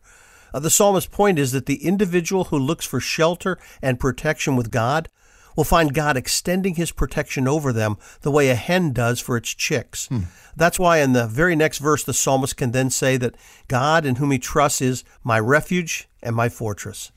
[0.53, 4.71] Uh, the psalmist's point is that the individual who looks for shelter and protection with
[4.71, 5.09] God
[5.55, 9.53] will find God extending his protection over them the way a hen does for its
[9.53, 10.07] chicks.
[10.07, 10.21] Hmm.
[10.55, 13.35] That's why in the very next verse, the psalmist can then say that
[13.67, 17.11] God in whom he trusts is my refuge and my fortress.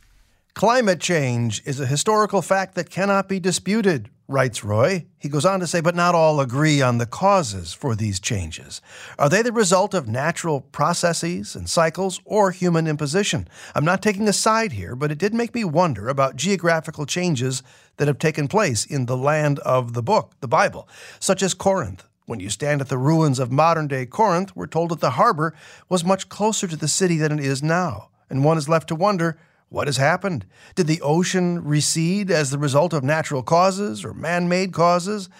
[0.54, 5.06] Climate change is a historical fact that cannot be disputed, writes Roy.
[5.18, 8.80] He goes on to say, but not all agree on the causes for these changes.
[9.18, 13.48] Are they the result of natural processes and cycles or human imposition?
[13.74, 17.64] I'm not taking a side here, but it did make me wonder about geographical changes
[17.96, 20.88] that have taken place in the land of the book, the Bible,
[21.18, 22.04] such as Corinth.
[22.26, 25.52] When you stand at the ruins of modern day Corinth, we're told that the harbor
[25.88, 28.94] was much closer to the city than it is now, and one is left to
[28.94, 29.36] wonder
[29.70, 30.44] what has happened?
[30.74, 35.30] Did the ocean recede as the result of natural causes or man made causes?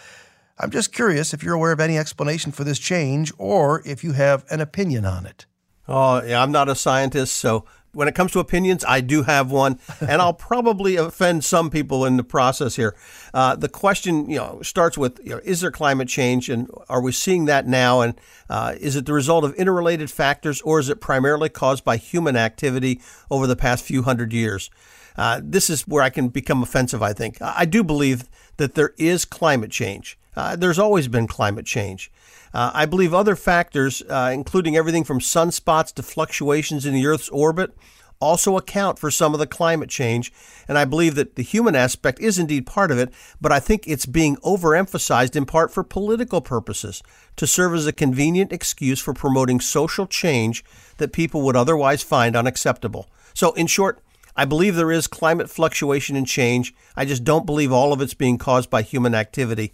[0.59, 4.13] I'm just curious if you're aware of any explanation for this change or if you
[4.13, 5.47] have an opinion on it.
[5.89, 9.51] Oh, yeah, I'm not a scientist, so when it comes to opinions, I do have
[9.51, 12.95] one, and I'll probably offend some people in the process here.
[13.35, 17.01] Uh, the question, you know, starts with: you know, Is there climate change, and are
[17.01, 18.01] we seeing that now?
[18.01, 18.15] And
[18.49, 22.37] uh, is it the result of interrelated factors, or is it primarily caused by human
[22.37, 23.01] activity
[23.31, 24.71] over the past few hundred years?
[25.17, 27.03] Uh, this is where I can become offensive.
[27.03, 30.19] I think I do believe that there is climate change.
[30.37, 32.11] Uh, there's always been climate change.
[32.53, 37.29] Uh, I believe other factors, uh, including everything from sunspots to fluctuations in the Earth's
[37.29, 37.77] orbit,
[38.21, 40.33] also account for some of the climate change.
[40.69, 43.87] And I believe that the human aspect is indeed part of it, but I think
[43.87, 47.03] it's being overemphasized in part for political purposes
[47.37, 50.63] to serve as a convenient excuse for promoting social change
[50.99, 53.09] that people would otherwise find unacceptable.
[53.33, 54.01] So, in short,
[54.37, 56.75] I believe there is climate fluctuation and change.
[56.97, 59.73] I just don't believe all of it's being caused by human activity.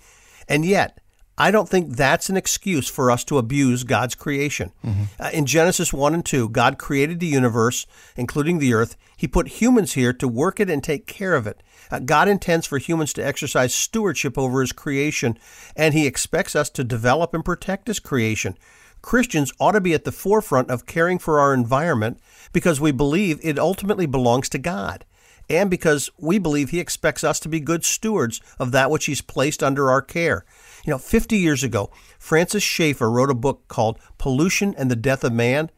[0.49, 1.01] And yet,
[1.39, 4.73] I don't think that's an excuse for us to abuse God's creation.
[4.85, 5.03] Mm-hmm.
[5.21, 8.97] Uh, in Genesis 1 and 2, God created the universe, including the earth.
[9.17, 11.63] He put humans here to work it and take care of it.
[11.91, 15.39] Uh, God intends for humans to exercise stewardship over His creation,
[15.77, 18.57] and He expects us to develop and protect His creation.
[19.03, 22.19] Christians ought to be at the forefront of caring for our environment
[22.53, 25.05] because we believe it ultimately belongs to God
[25.49, 29.21] and because we believe He expects us to be good stewards of that which He's
[29.21, 30.45] placed under our care.
[30.85, 35.25] You know, 50 years ago, Francis Schaeffer wrote a book called Pollution and the Death
[35.25, 35.71] of Man.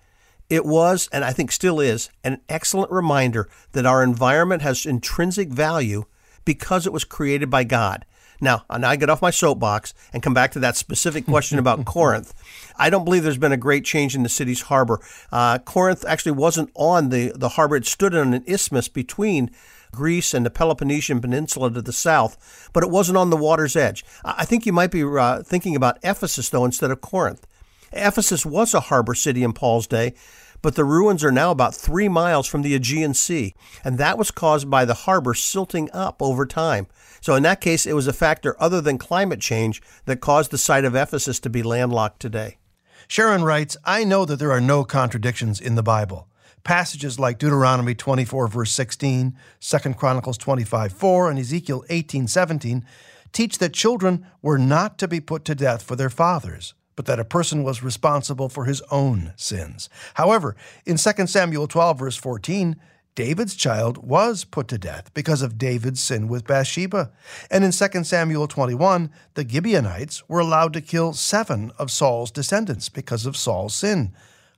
[0.51, 5.51] It was, and I think still is, an excellent reminder that our environment has intrinsic
[5.51, 6.05] value
[6.45, 8.07] because it was created by God.
[8.41, 11.85] Now, now I get off my soapbox and come back to that specific question about
[11.87, 12.35] Corinth.
[12.77, 15.01] I don't believe there's been a great change in the city's harbor.
[15.33, 19.51] Uh, Corinth actually wasn't on the, the harbor, it stood on an isthmus between
[19.93, 24.05] Greece and the Peloponnesian Peninsula to the south, but it wasn't on the water's edge.
[24.25, 27.47] I think you might be uh, thinking about Ephesus, though, instead of Corinth.
[27.93, 30.15] Ephesus was a harbor city in Paul's day,
[30.63, 34.31] but the ruins are now about three miles from the Aegean Sea, and that was
[34.31, 36.87] caused by the harbor silting up over time.
[37.21, 40.59] So, in that case, it was a factor other than climate change that caused the
[40.59, 42.59] site of Ephesus to be landlocked today.
[43.07, 46.29] Sharon writes I know that there are no contradictions in the Bible.
[46.65, 52.85] Passages like Deuteronomy 24, verse 16, 2 Chronicles 25, 4, and Ezekiel 18, 17
[53.33, 57.21] teach that children were not to be put to death for their fathers, but that
[57.21, 59.89] a person was responsible for his own sins.
[60.15, 62.75] However, in 2 Samuel 12, verse 14,
[63.15, 67.13] David's child was put to death because of David's sin with Bathsheba.
[67.53, 72.89] And in 2 Samuel 21, the Gibeonites were allowed to kill seven of Saul's descendants
[72.89, 74.13] because of Saul's sin.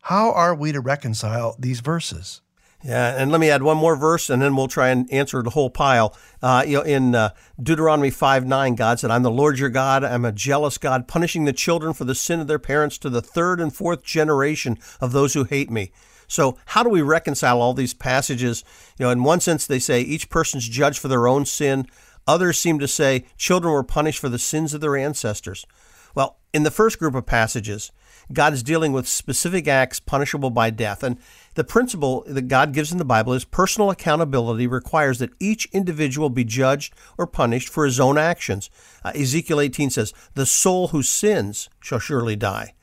[0.04, 2.40] How are we to reconcile these verses?
[2.82, 5.50] Yeah, and let me add one more verse, and then we'll try and answer the
[5.50, 6.16] whole pile.
[6.40, 7.30] Uh, you know, in uh,
[7.62, 10.02] Deuteronomy five nine, God said, "I'm the Lord your God.
[10.02, 13.20] I'm a jealous God, punishing the children for the sin of their parents to the
[13.20, 15.92] third and fourth generation of those who hate me."
[16.26, 18.64] So, how do we reconcile all these passages?
[18.98, 21.86] You know, in one sense, they say each person's judged for their own sin.
[22.26, 25.66] Others seem to say children were punished for the sins of their ancestors.
[26.14, 27.92] Well, In the first group of passages,
[28.32, 31.02] God is dealing with specific acts punishable by death.
[31.02, 31.18] And
[31.54, 36.30] the principle that God gives in the Bible is personal accountability requires that each individual
[36.30, 38.70] be judged or punished for his own actions.
[39.04, 42.74] Uh, Ezekiel 18 says, The soul who sins shall surely die.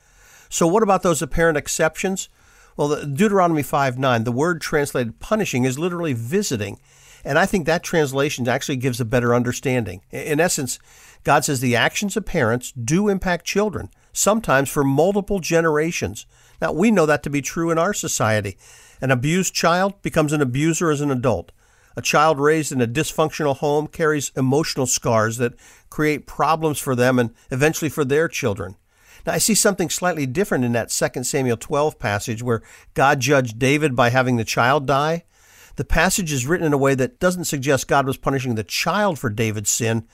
[0.50, 2.28] So, what about those apparent exceptions?
[2.76, 6.78] Well, Deuteronomy 5 9, the word translated punishing is literally visiting.
[7.24, 10.02] And I think that translation actually gives a better understanding.
[10.10, 10.78] In essence,
[11.24, 16.26] God says the actions of parents do impact children, sometimes for multiple generations.
[16.60, 18.58] Now, we know that to be true in our society.
[19.00, 21.52] An abused child becomes an abuser as an adult.
[21.96, 25.54] A child raised in a dysfunctional home carries emotional scars that
[25.90, 28.76] create problems for them and eventually for their children.
[29.26, 32.62] Now, I see something slightly different in that 2 Samuel 12 passage where
[32.94, 35.24] God judged David by having the child die.
[35.76, 39.18] The passage is written in a way that doesn't suggest God was punishing the child
[39.18, 40.08] for David's sin,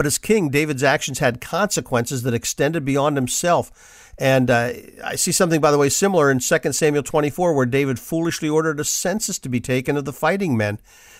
[0.00, 4.14] but as king, David's actions had consequences that extended beyond himself.
[4.16, 4.72] And uh,
[5.04, 8.80] I see something, by the way, similar in 2 Samuel 24, where David foolishly ordered
[8.80, 10.78] a census to be taken of the fighting men.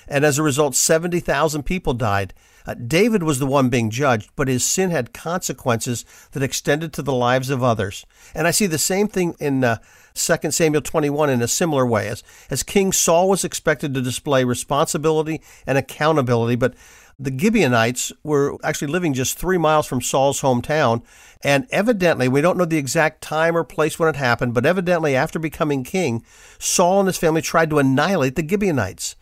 [0.09, 2.33] And as a result, 70,000 people died.
[2.67, 7.03] Uh, David was the one being judged, but his sin had consequences that extended to
[7.03, 8.07] the lives of others.
[8.35, 9.77] And I see the same thing in uh,
[10.15, 12.09] 2 Samuel 21 in a similar way.
[12.09, 16.75] As, as King Saul was expected to display responsibility and accountability, but
[17.21, 21.03] the Gibeonites were actually living just three miles from Saul's hometown.
[21.45, 25.15] And evidently, we don't know the exact time or place when it happened, but evidently,
[25.15, 26.25] after becoming king,
[26.59, 29.17] Saul and his family tried to annihilate the Gibeonites.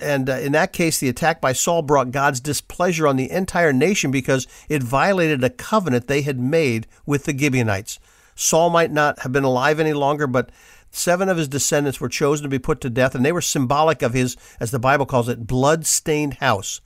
[0.00, 3.72] And uh, in that case, the attack by Saul brought God's displeasure on the entire
[3.72, 8.00] nation because it violated a covenant they had made with the Gibeonites.
[8.34, 10.50] Saul might not have been alive any longer, but
[10.90, 14.02] seven of his descendants were chosen to be put to death, and they were symbolic
[14.02, 16.80] of his, as the Bible calls it, blood stained house.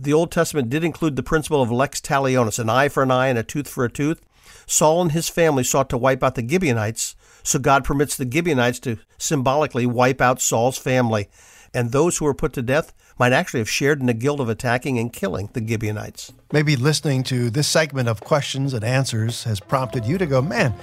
[0.00, 3.28] The Old Testament did include the principle of lex talionis, an eye for an eye
[3.28, 4.20] and a tooth for a tooth.
[4.66, 8.78] Saul and his family sought to wipe out the Gibeonites, so God permits the Gibeonites
[8.80, 11.28] to symbolically wipe out Saul's family
[11.74, 14.48] and those who were put to death might actually have shared in the guilt of
[14.48, 16.32] attacking and killing the Gibeonites.
[16.52, 20.74] Maybe listening to this segment of questions and answers has prompted you to go, man,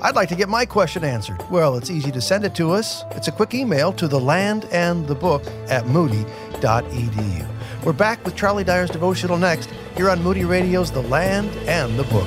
[0.00, 1.42] I'd like to get my question answered.
[1.50, 3.04] Well, it's easy to send it to us.
[3.12, 7.55] It's a quick email to the land and the book at moody.edu.
[7.86, 12.02] We're back with Charlie Dyer's devotional next here on Moody Radio's The Land and the
[12.02, 12.26] Book.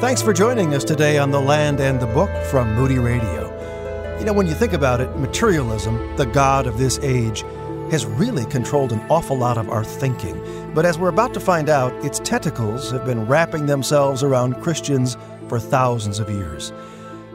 [0.00, 3.48] Thanks for joining us today on The Land and the Book from Moody Radio.
[4.20, 7.42] You know, when you think about it, materialism, the God of this age,
[7.90, 10.40] has really controlled an awful lot of our thinking.
[10.74, 15.16] But as we're about to find out, its tentacles have been wrapping themselves around Christians
[15.48, 16.72] for thousands of years.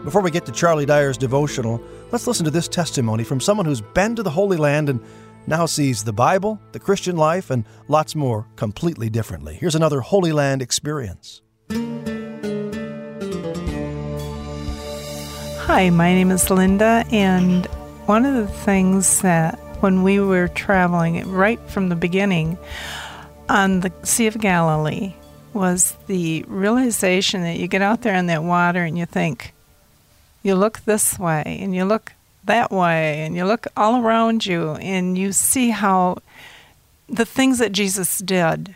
[0.06, 1.82] Before we get to Charlie Dyer's devotional,
[2.12, 5.04] let's listen to this testimony from someone who's been to the Holy Land and
[5.48, 9.56] now sees the Bible, the Christian life, and lots more completely differently.
[9.56, 11.42] Here's another Holy Land experience.
[15.68, 17.66] Hi, my name is Linda, and
[18.06, 22.58] one of the things that when we were traveling right from the beginning
[23.48, 25.14] on the Sea of Galilee
[25.54, 29.54] was the realization that you get out there in that water and you think,
[30.42, 32.14] you look this way and you look
[32.46, 36.18] that way and you look all around you and you see how
[37.08, 38.74] the things that Jesus did,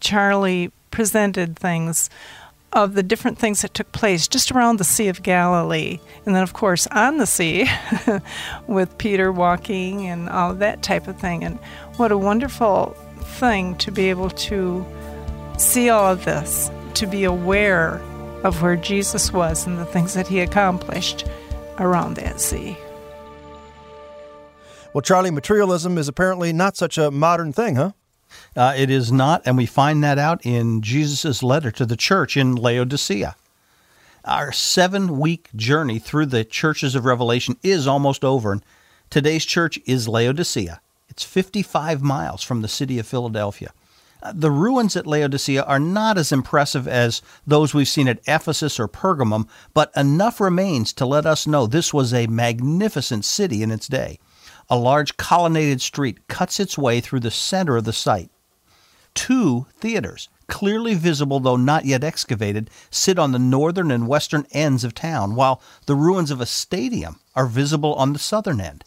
[0.00, 2.10] Charlie presented things
[2.72, 5.98] of the different things that took place just around the Sea of Galilee.
[6.24, 7.68] And then, of course, on the sea
[8.66, 11.44] with Peter walking and all that type of thing.
[11.44, 11.58] And
[11.96, 14.86] what a wonderful thing to be able to
[15.58, 18.00] see all of this, to be aware
[18.44, 21.26] of where Jesus was and the things that he accomplished
[21.78, 22.76] around that sea.
[24.92, 27.92] Well, Charlie, materialism is apparently not such a modern thing, huh?
[28.56, 32.36] Uh, it is not, and we find that out in Jesus' letter to the church
[32.36, 33.36] in Laodicea.
[34.24, 38.64] Our seven week journey through the churches of Revelation is almost over, and
[39.10, 40.80] today's church is Laodicea.
[41.08, 43.72] It's 55 miles from the city of Philadelphia.
[44.22, 48.78] Uh, the ruins at Laodicea are not as impressive as those we've seen at Ephesus
[48.78, 53.72] or Pergamum, but enough remains to let us know this was a magnificent city in
[53.72, 54.20] its day.
[54.72, 58.30] A large colonnaded street cuts its way through the center of the site.
[59.12, 64.82] Two theaters, clearly visible though not yet excavated, sit on the northern and western ends
[64.82, 68.82] of town, while the ruins of a stadium are visible on the southern end.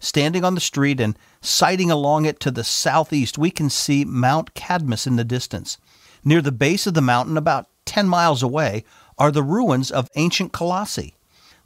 [0.00, 4.54] Standing on the street and sighting along it to the southeast, we can see Mount
[4.54, 5.76] Cadmus in the distance.
[6.24, 8.82] Near the base of the mountain, about 10 miles away,
[9.18, 11.17] are the ruins of ancient Colossae.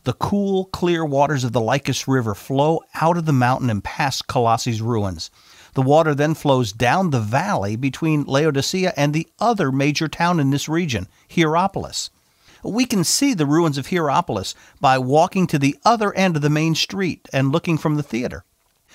[0.05, 4.27] The cool, clear waters of the Lycus River flow out of the mountain and past
[4.27, 5.31] Colossae's ruins.
[5.75, 10.51] The water then flows down the valley between Laodicea and the other major town in
[10.51, 12.11] this region, Hierapolis.
[12.65, 16.51] We can see the ruins of Hierapolis by walking to the other end of the
[16.51, 18.45] main street and looking from the theater.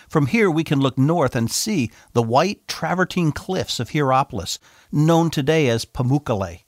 [0.09, 4.59] From here, we can look north and see the white travertine cliffs of Hierapolis,
[4.91, 6.63] known today as Pamukkale,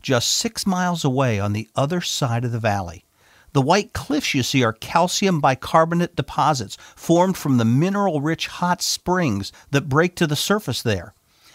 [0.00, 3.04] just six miles away on the other side of the valley.
[3.52, 8.80] The white cliffs you see are calcium bicarbonate deposits formed from the mineral rich hot
[8.80, 11.14] springs that break to the surface there.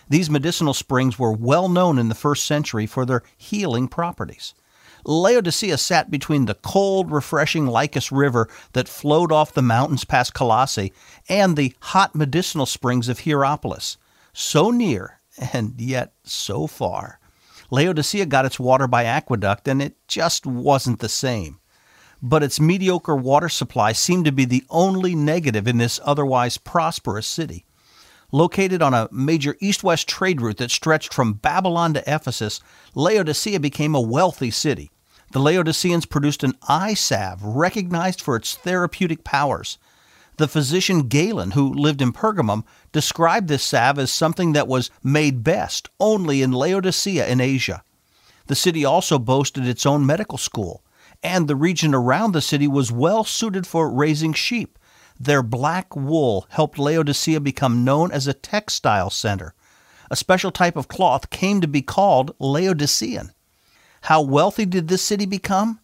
[0.10, 4.54] These medicinal springs were well known in the first century for their healing properties.
[5.06, 10.93] Laodicea sat between the cold, refreshing Lycus River that flowed off the mountains past Colossae
[11.30, 13.98] and the hot medicinal springs of Hierapolis.
[14.34, 15.20] So near,
[15.54, 17.20] and yet so far.
[17.70, 21.60] Laodicea got its water by aqueduct, and it just wasn't the same.
[22.22, 27.28] But its mediocre water supply seemed to be the only negative in this otherwise prosperous
[27.28, 27.65] city.
[28.32, 32.59] Located on a major east west trade route that stretched from Babylon to Ephesus,
[32.93, 34.91] Laodicea became a wealthy city.
[35.32, 39.78] The Laodiceans produced an eye salve recognized for its therapeutic powers.
[40.38, 45.43] The physician Galen, who lived in Pergamum, described this salve as something that was made
[45.43, 47.84] best only in Laodicea in Asia.
[48.47, 50.84] The city also boasted its own medical school,
[51.28, 54.80] and the region around the city was well suited for raising sheep.
[55.20, 59.54] Their black wool helped Laodicea become known as a textile center.
[60.10, 63.34] A special type of cloth came to be called Laodicean.
[64.04, 65.82] How wealthy did this city become?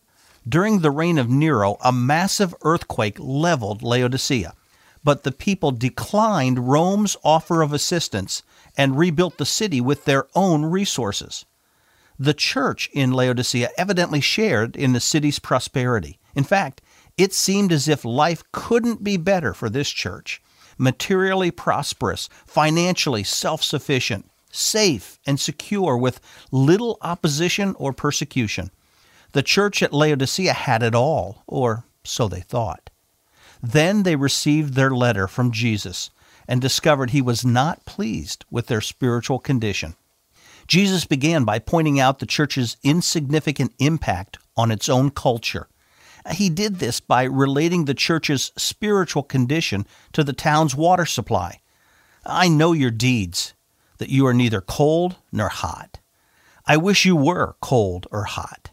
[0.47, 4.53] During the reign of Nero, a massive earthquake leveled Laodicea,
[5.03, 8.43] but the people declined Rome's offer of assistance
[8.77, 11.43] and rebuilt the city with their own resources.
[12.19, 16.19] The church in Laodicea evidently shared in the city's prosperity.
[16.35, 16.81] In fact,
[17.17, 20.41] it seemed as if life couldn't be better for this church.
[20.77, 26.19] Materially prosperous, financially self sufficient, safe and secure with
[26.51, 28.71] little opposition or persecution.
[29.33, 32.89] The church at Laodicea had it all, or so they thought.
[33.61, 36.09] Then they received their letter from Jesus
[36.47, 39.95] and discovered he was not pleased with their spiritual condition.
[40.73, 45.67] Jesus began by pointing out the church's insignificant impact on its own culture.
[46.31, 51.59] He did this by relating the church's spiritual condition to the town's water supply.
[52.25, 53.53] I know your deeds,
[53.99, 55.99] that you are neither cold nor hot.
[56.65, 58.71] I wish you were cold or hot.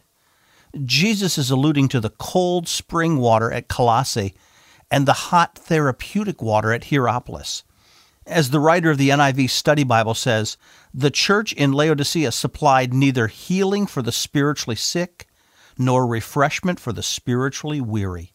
[0.83, 4.33] Jesus is alluding to the cold spring water at Colossae
[4.89, 7.61] and the hot therapeutic water at Hierapolis.
[8.31, 10.55] As the writer of the NIV Study Bible says,
[10.93, 15.27] the church in Laodicea supplied neither healing for the spiritually sick
[15.77, 18.31] nor refreshment for the spiritually weary.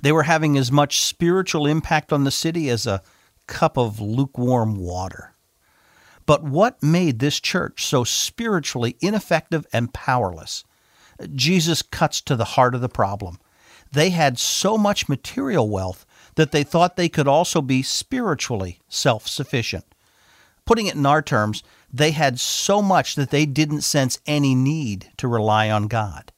[0.00, 3.02] They were having as much spiritual impact on the city as a
[3.48, 5.34] cup of lukewarm water.
[6.26, 10.62] But what made this church so spiritually ineffective and powerless?
[11.34, 13.40] Jesus cuts to the heart of the problem.
[13.90, 16.06] They had so much material wealth
[16.36, 19.84] that they thought they could also be spiritually self sufficient.
[20.64, 21.62] Putting it in our terms,
[21.92, 26.32] they had so much that they didn't sense any need to rely on God.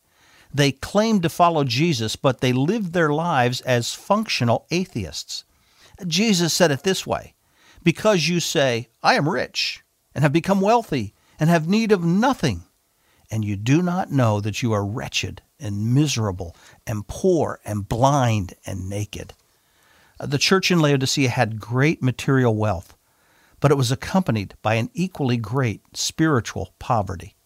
[0.53, 5.45] They claimed to follow Jesus, but they lived their lives as functional atheists.
[6.07, 7.35] Jesus said it this way
[7.83, 12.65] because you say, I am rich, and have become wealthy, and have need of nothing,
[13.31, 18.55] and you do not know that you are wretched, and miserable, and poor, and blind,
[18.67, 19.35] and naked.
[20.19, 22.97] The church in Laodicea had great material wealth,
[23.61, 27.37] but it was accompanied by an equally great spiritual poverty.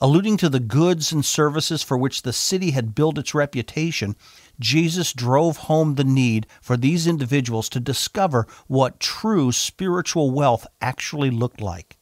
[0.00, 4.16] Alluding to the goods and services for which the city had built its reputation,
[4.58, 11.30] Jesus drove home the need for these individuals to discover what true spiritual wealth actually
[11.30, 11.98] looked like.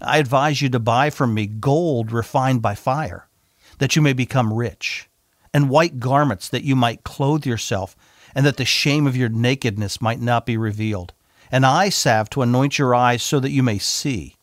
[0.00, 3.28] I advise you to buy from me gold refined by fire,
[3.78, 5.08] that you may become rich,
[5.54, 7.96] and white garments that you might clothe yourself,
[8.34, 11.12] and that the shame of your nakedness might not be revealed,
[11.50, 14.36] and eye salve to anoint your eyes so that you may see.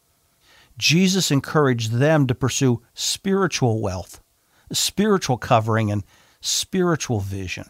[0.78, 4.22] Jesus encouraged them to pursue spiritual wealth,
[4.72, 6.04] spiritual covering, and
[6.40, 7.66] spiritual vision.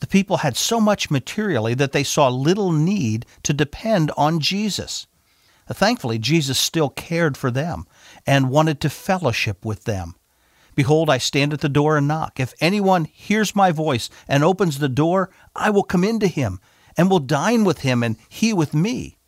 [0.00, 5.06] The people had so much materially that they saw little need to depend on Jesus.
[5.68, 7.86] Thankfully, Jesus still cared for them
[8.26, 10.14] and wanted to fellowship with them.
[10.78, 12.38] Behold, I stand at the door and knock.
[12.38, 16.60] If anyone hears my voice and opens the door, I will come into him
[16.96, 19.18] and will dine with him and he with me.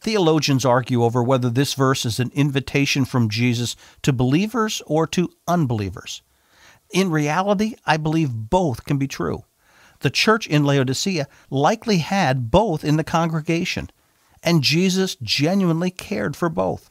[0.00, 5.32] Theologians argue over whether this verse is an invitation from Jesus to believers or to
[5.48, 6.22] unbelievers.
[6.92, 9.42] In reality, I believe both can be true.
[10.02, 13.90] The church in Laodicea likely had both in the congregation,
[14.40, 16.90] and Jesus genuinely cared for both.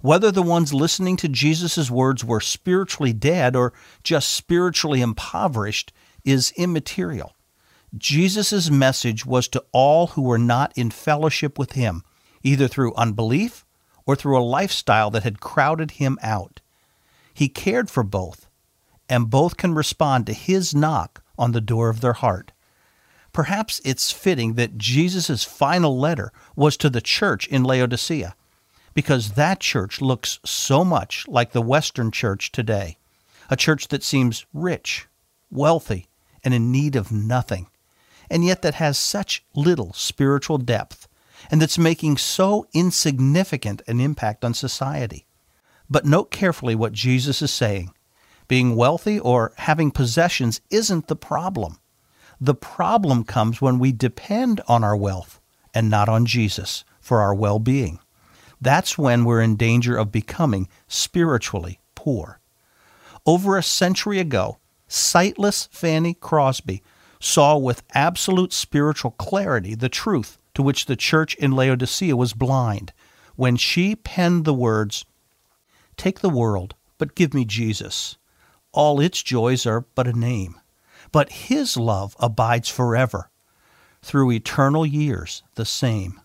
[0.00, 3.72] Whether the ones listening to Jesus' words were spiritually dead or
[4.02, 5.92] just spiritually impoverished
[6.24, 7.34] is immaterial.
[7.96, 12.02] Jesus' message was to all who were not in fellowship with him,
[12.42, 13.64] either through unbelief
[14.04, 16.60] or through a lifestyle that had crowded him out.
[17.32, 18.46] He cared for both,
[19.08, 22.52] and both can respond to his knock on the door of their heart.
[23.32, 28.34] Perhaps it's fitting that Jesus' final letter was to the church in Laodicea,
[28.96, 32.96] because that church looks so much like the Western church today,
[33.50, 35.06] a church that seems rich,
[35.50, 36.08] wealthy,
[36.42, 37.66] and in need of nothing,
[38.30, 41.08] and yet that has such little spiritual depth,
[41.50, 45.26] and that's making so insignificant an impact on society.
[45.90, 47.92] But note carefully what Jesus is saying.
[48.48, 51.80] Being wealthy or having possessions isn't the problem.
[52.40, 55.38] The problem comes when we depend on our wealth
[55.74, 57.98] and not on Jesus for our well being.
[58.60, 62.40] That's when we're in danger of becoming spiritually poor.
[63.26, 66.82] Over a century ago, sightless Fanny Crosby
[67.20, 72.92] saw with absolute spiritual clarity the truth to which the church in Laodicea was blind
[73.34, 75.04] when she penned the words,
[75.96, 78.16] Take the world, but give me Jesus.
[78.72, 80.60] All its joys are but a name,
[81.12, 83.30] but his love abides forever,
[84.02, 86.20] through eternal years the same.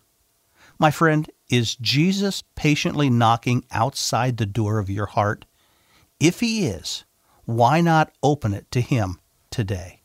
[0.78, 5.44] My friend, is Jesus patiently knocking outside the door of your heart?
[6.18, 7.04] If he is,
[7.44, 10.00] why not open it to him today?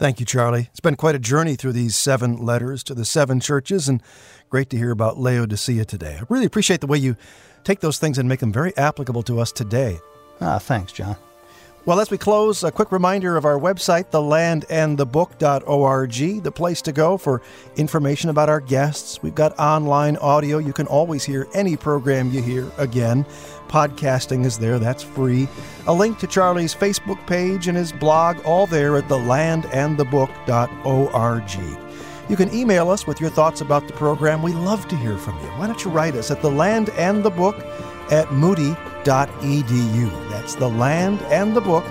[0.00, 0.66] Thank you, Charlie.
[0.70, 4.02] It's been quite a journey through these seven letters to the seven churches, and
[4.50, 6.18] great to hear about Laodicea today.
[6.20, 7.16] I really appreciate the way you
[7.62, 10.00] take those things and make them very applicable to us today.
[10.40, 11.16] Ah, thanks, John.
[11.84, 17.16] Well, as we close, a quick reminder of our website, thelandandthebook.org, the place to go
[17.16, 17.40] for
[17.76, 19.22] information about our guests.
[19.22, 20.58] We've got online audio.
[20.58, 23.24] You can always hear any program you hear again.
[23.68, 25.48] Podcasting is there, that's free.
[25.86, 31.78] A link to Charlie's Facebook page and his blog, all there at thelandandthebook.org.
[32.28, 34.42] You can email us with your thoughts about the program.
[34.42, 35.46] We love to hear from you.
[35.52, 36.50] Why don't you write us at the
[38.10, 39.04] at moody.edu.
[40.30, 41.84] That's the land and the book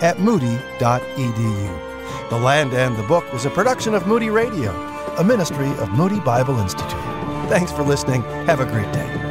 [0.00, 1.94] at moody.edu.
[2.30, 4.72] The Land and the Book is a production of Moody Radio,
[5.18, 6.90] a ministry of Moody Bible Institute.
[7.48, 8.22] Thanks for listening.
[8.46, 9.23] Have a great day.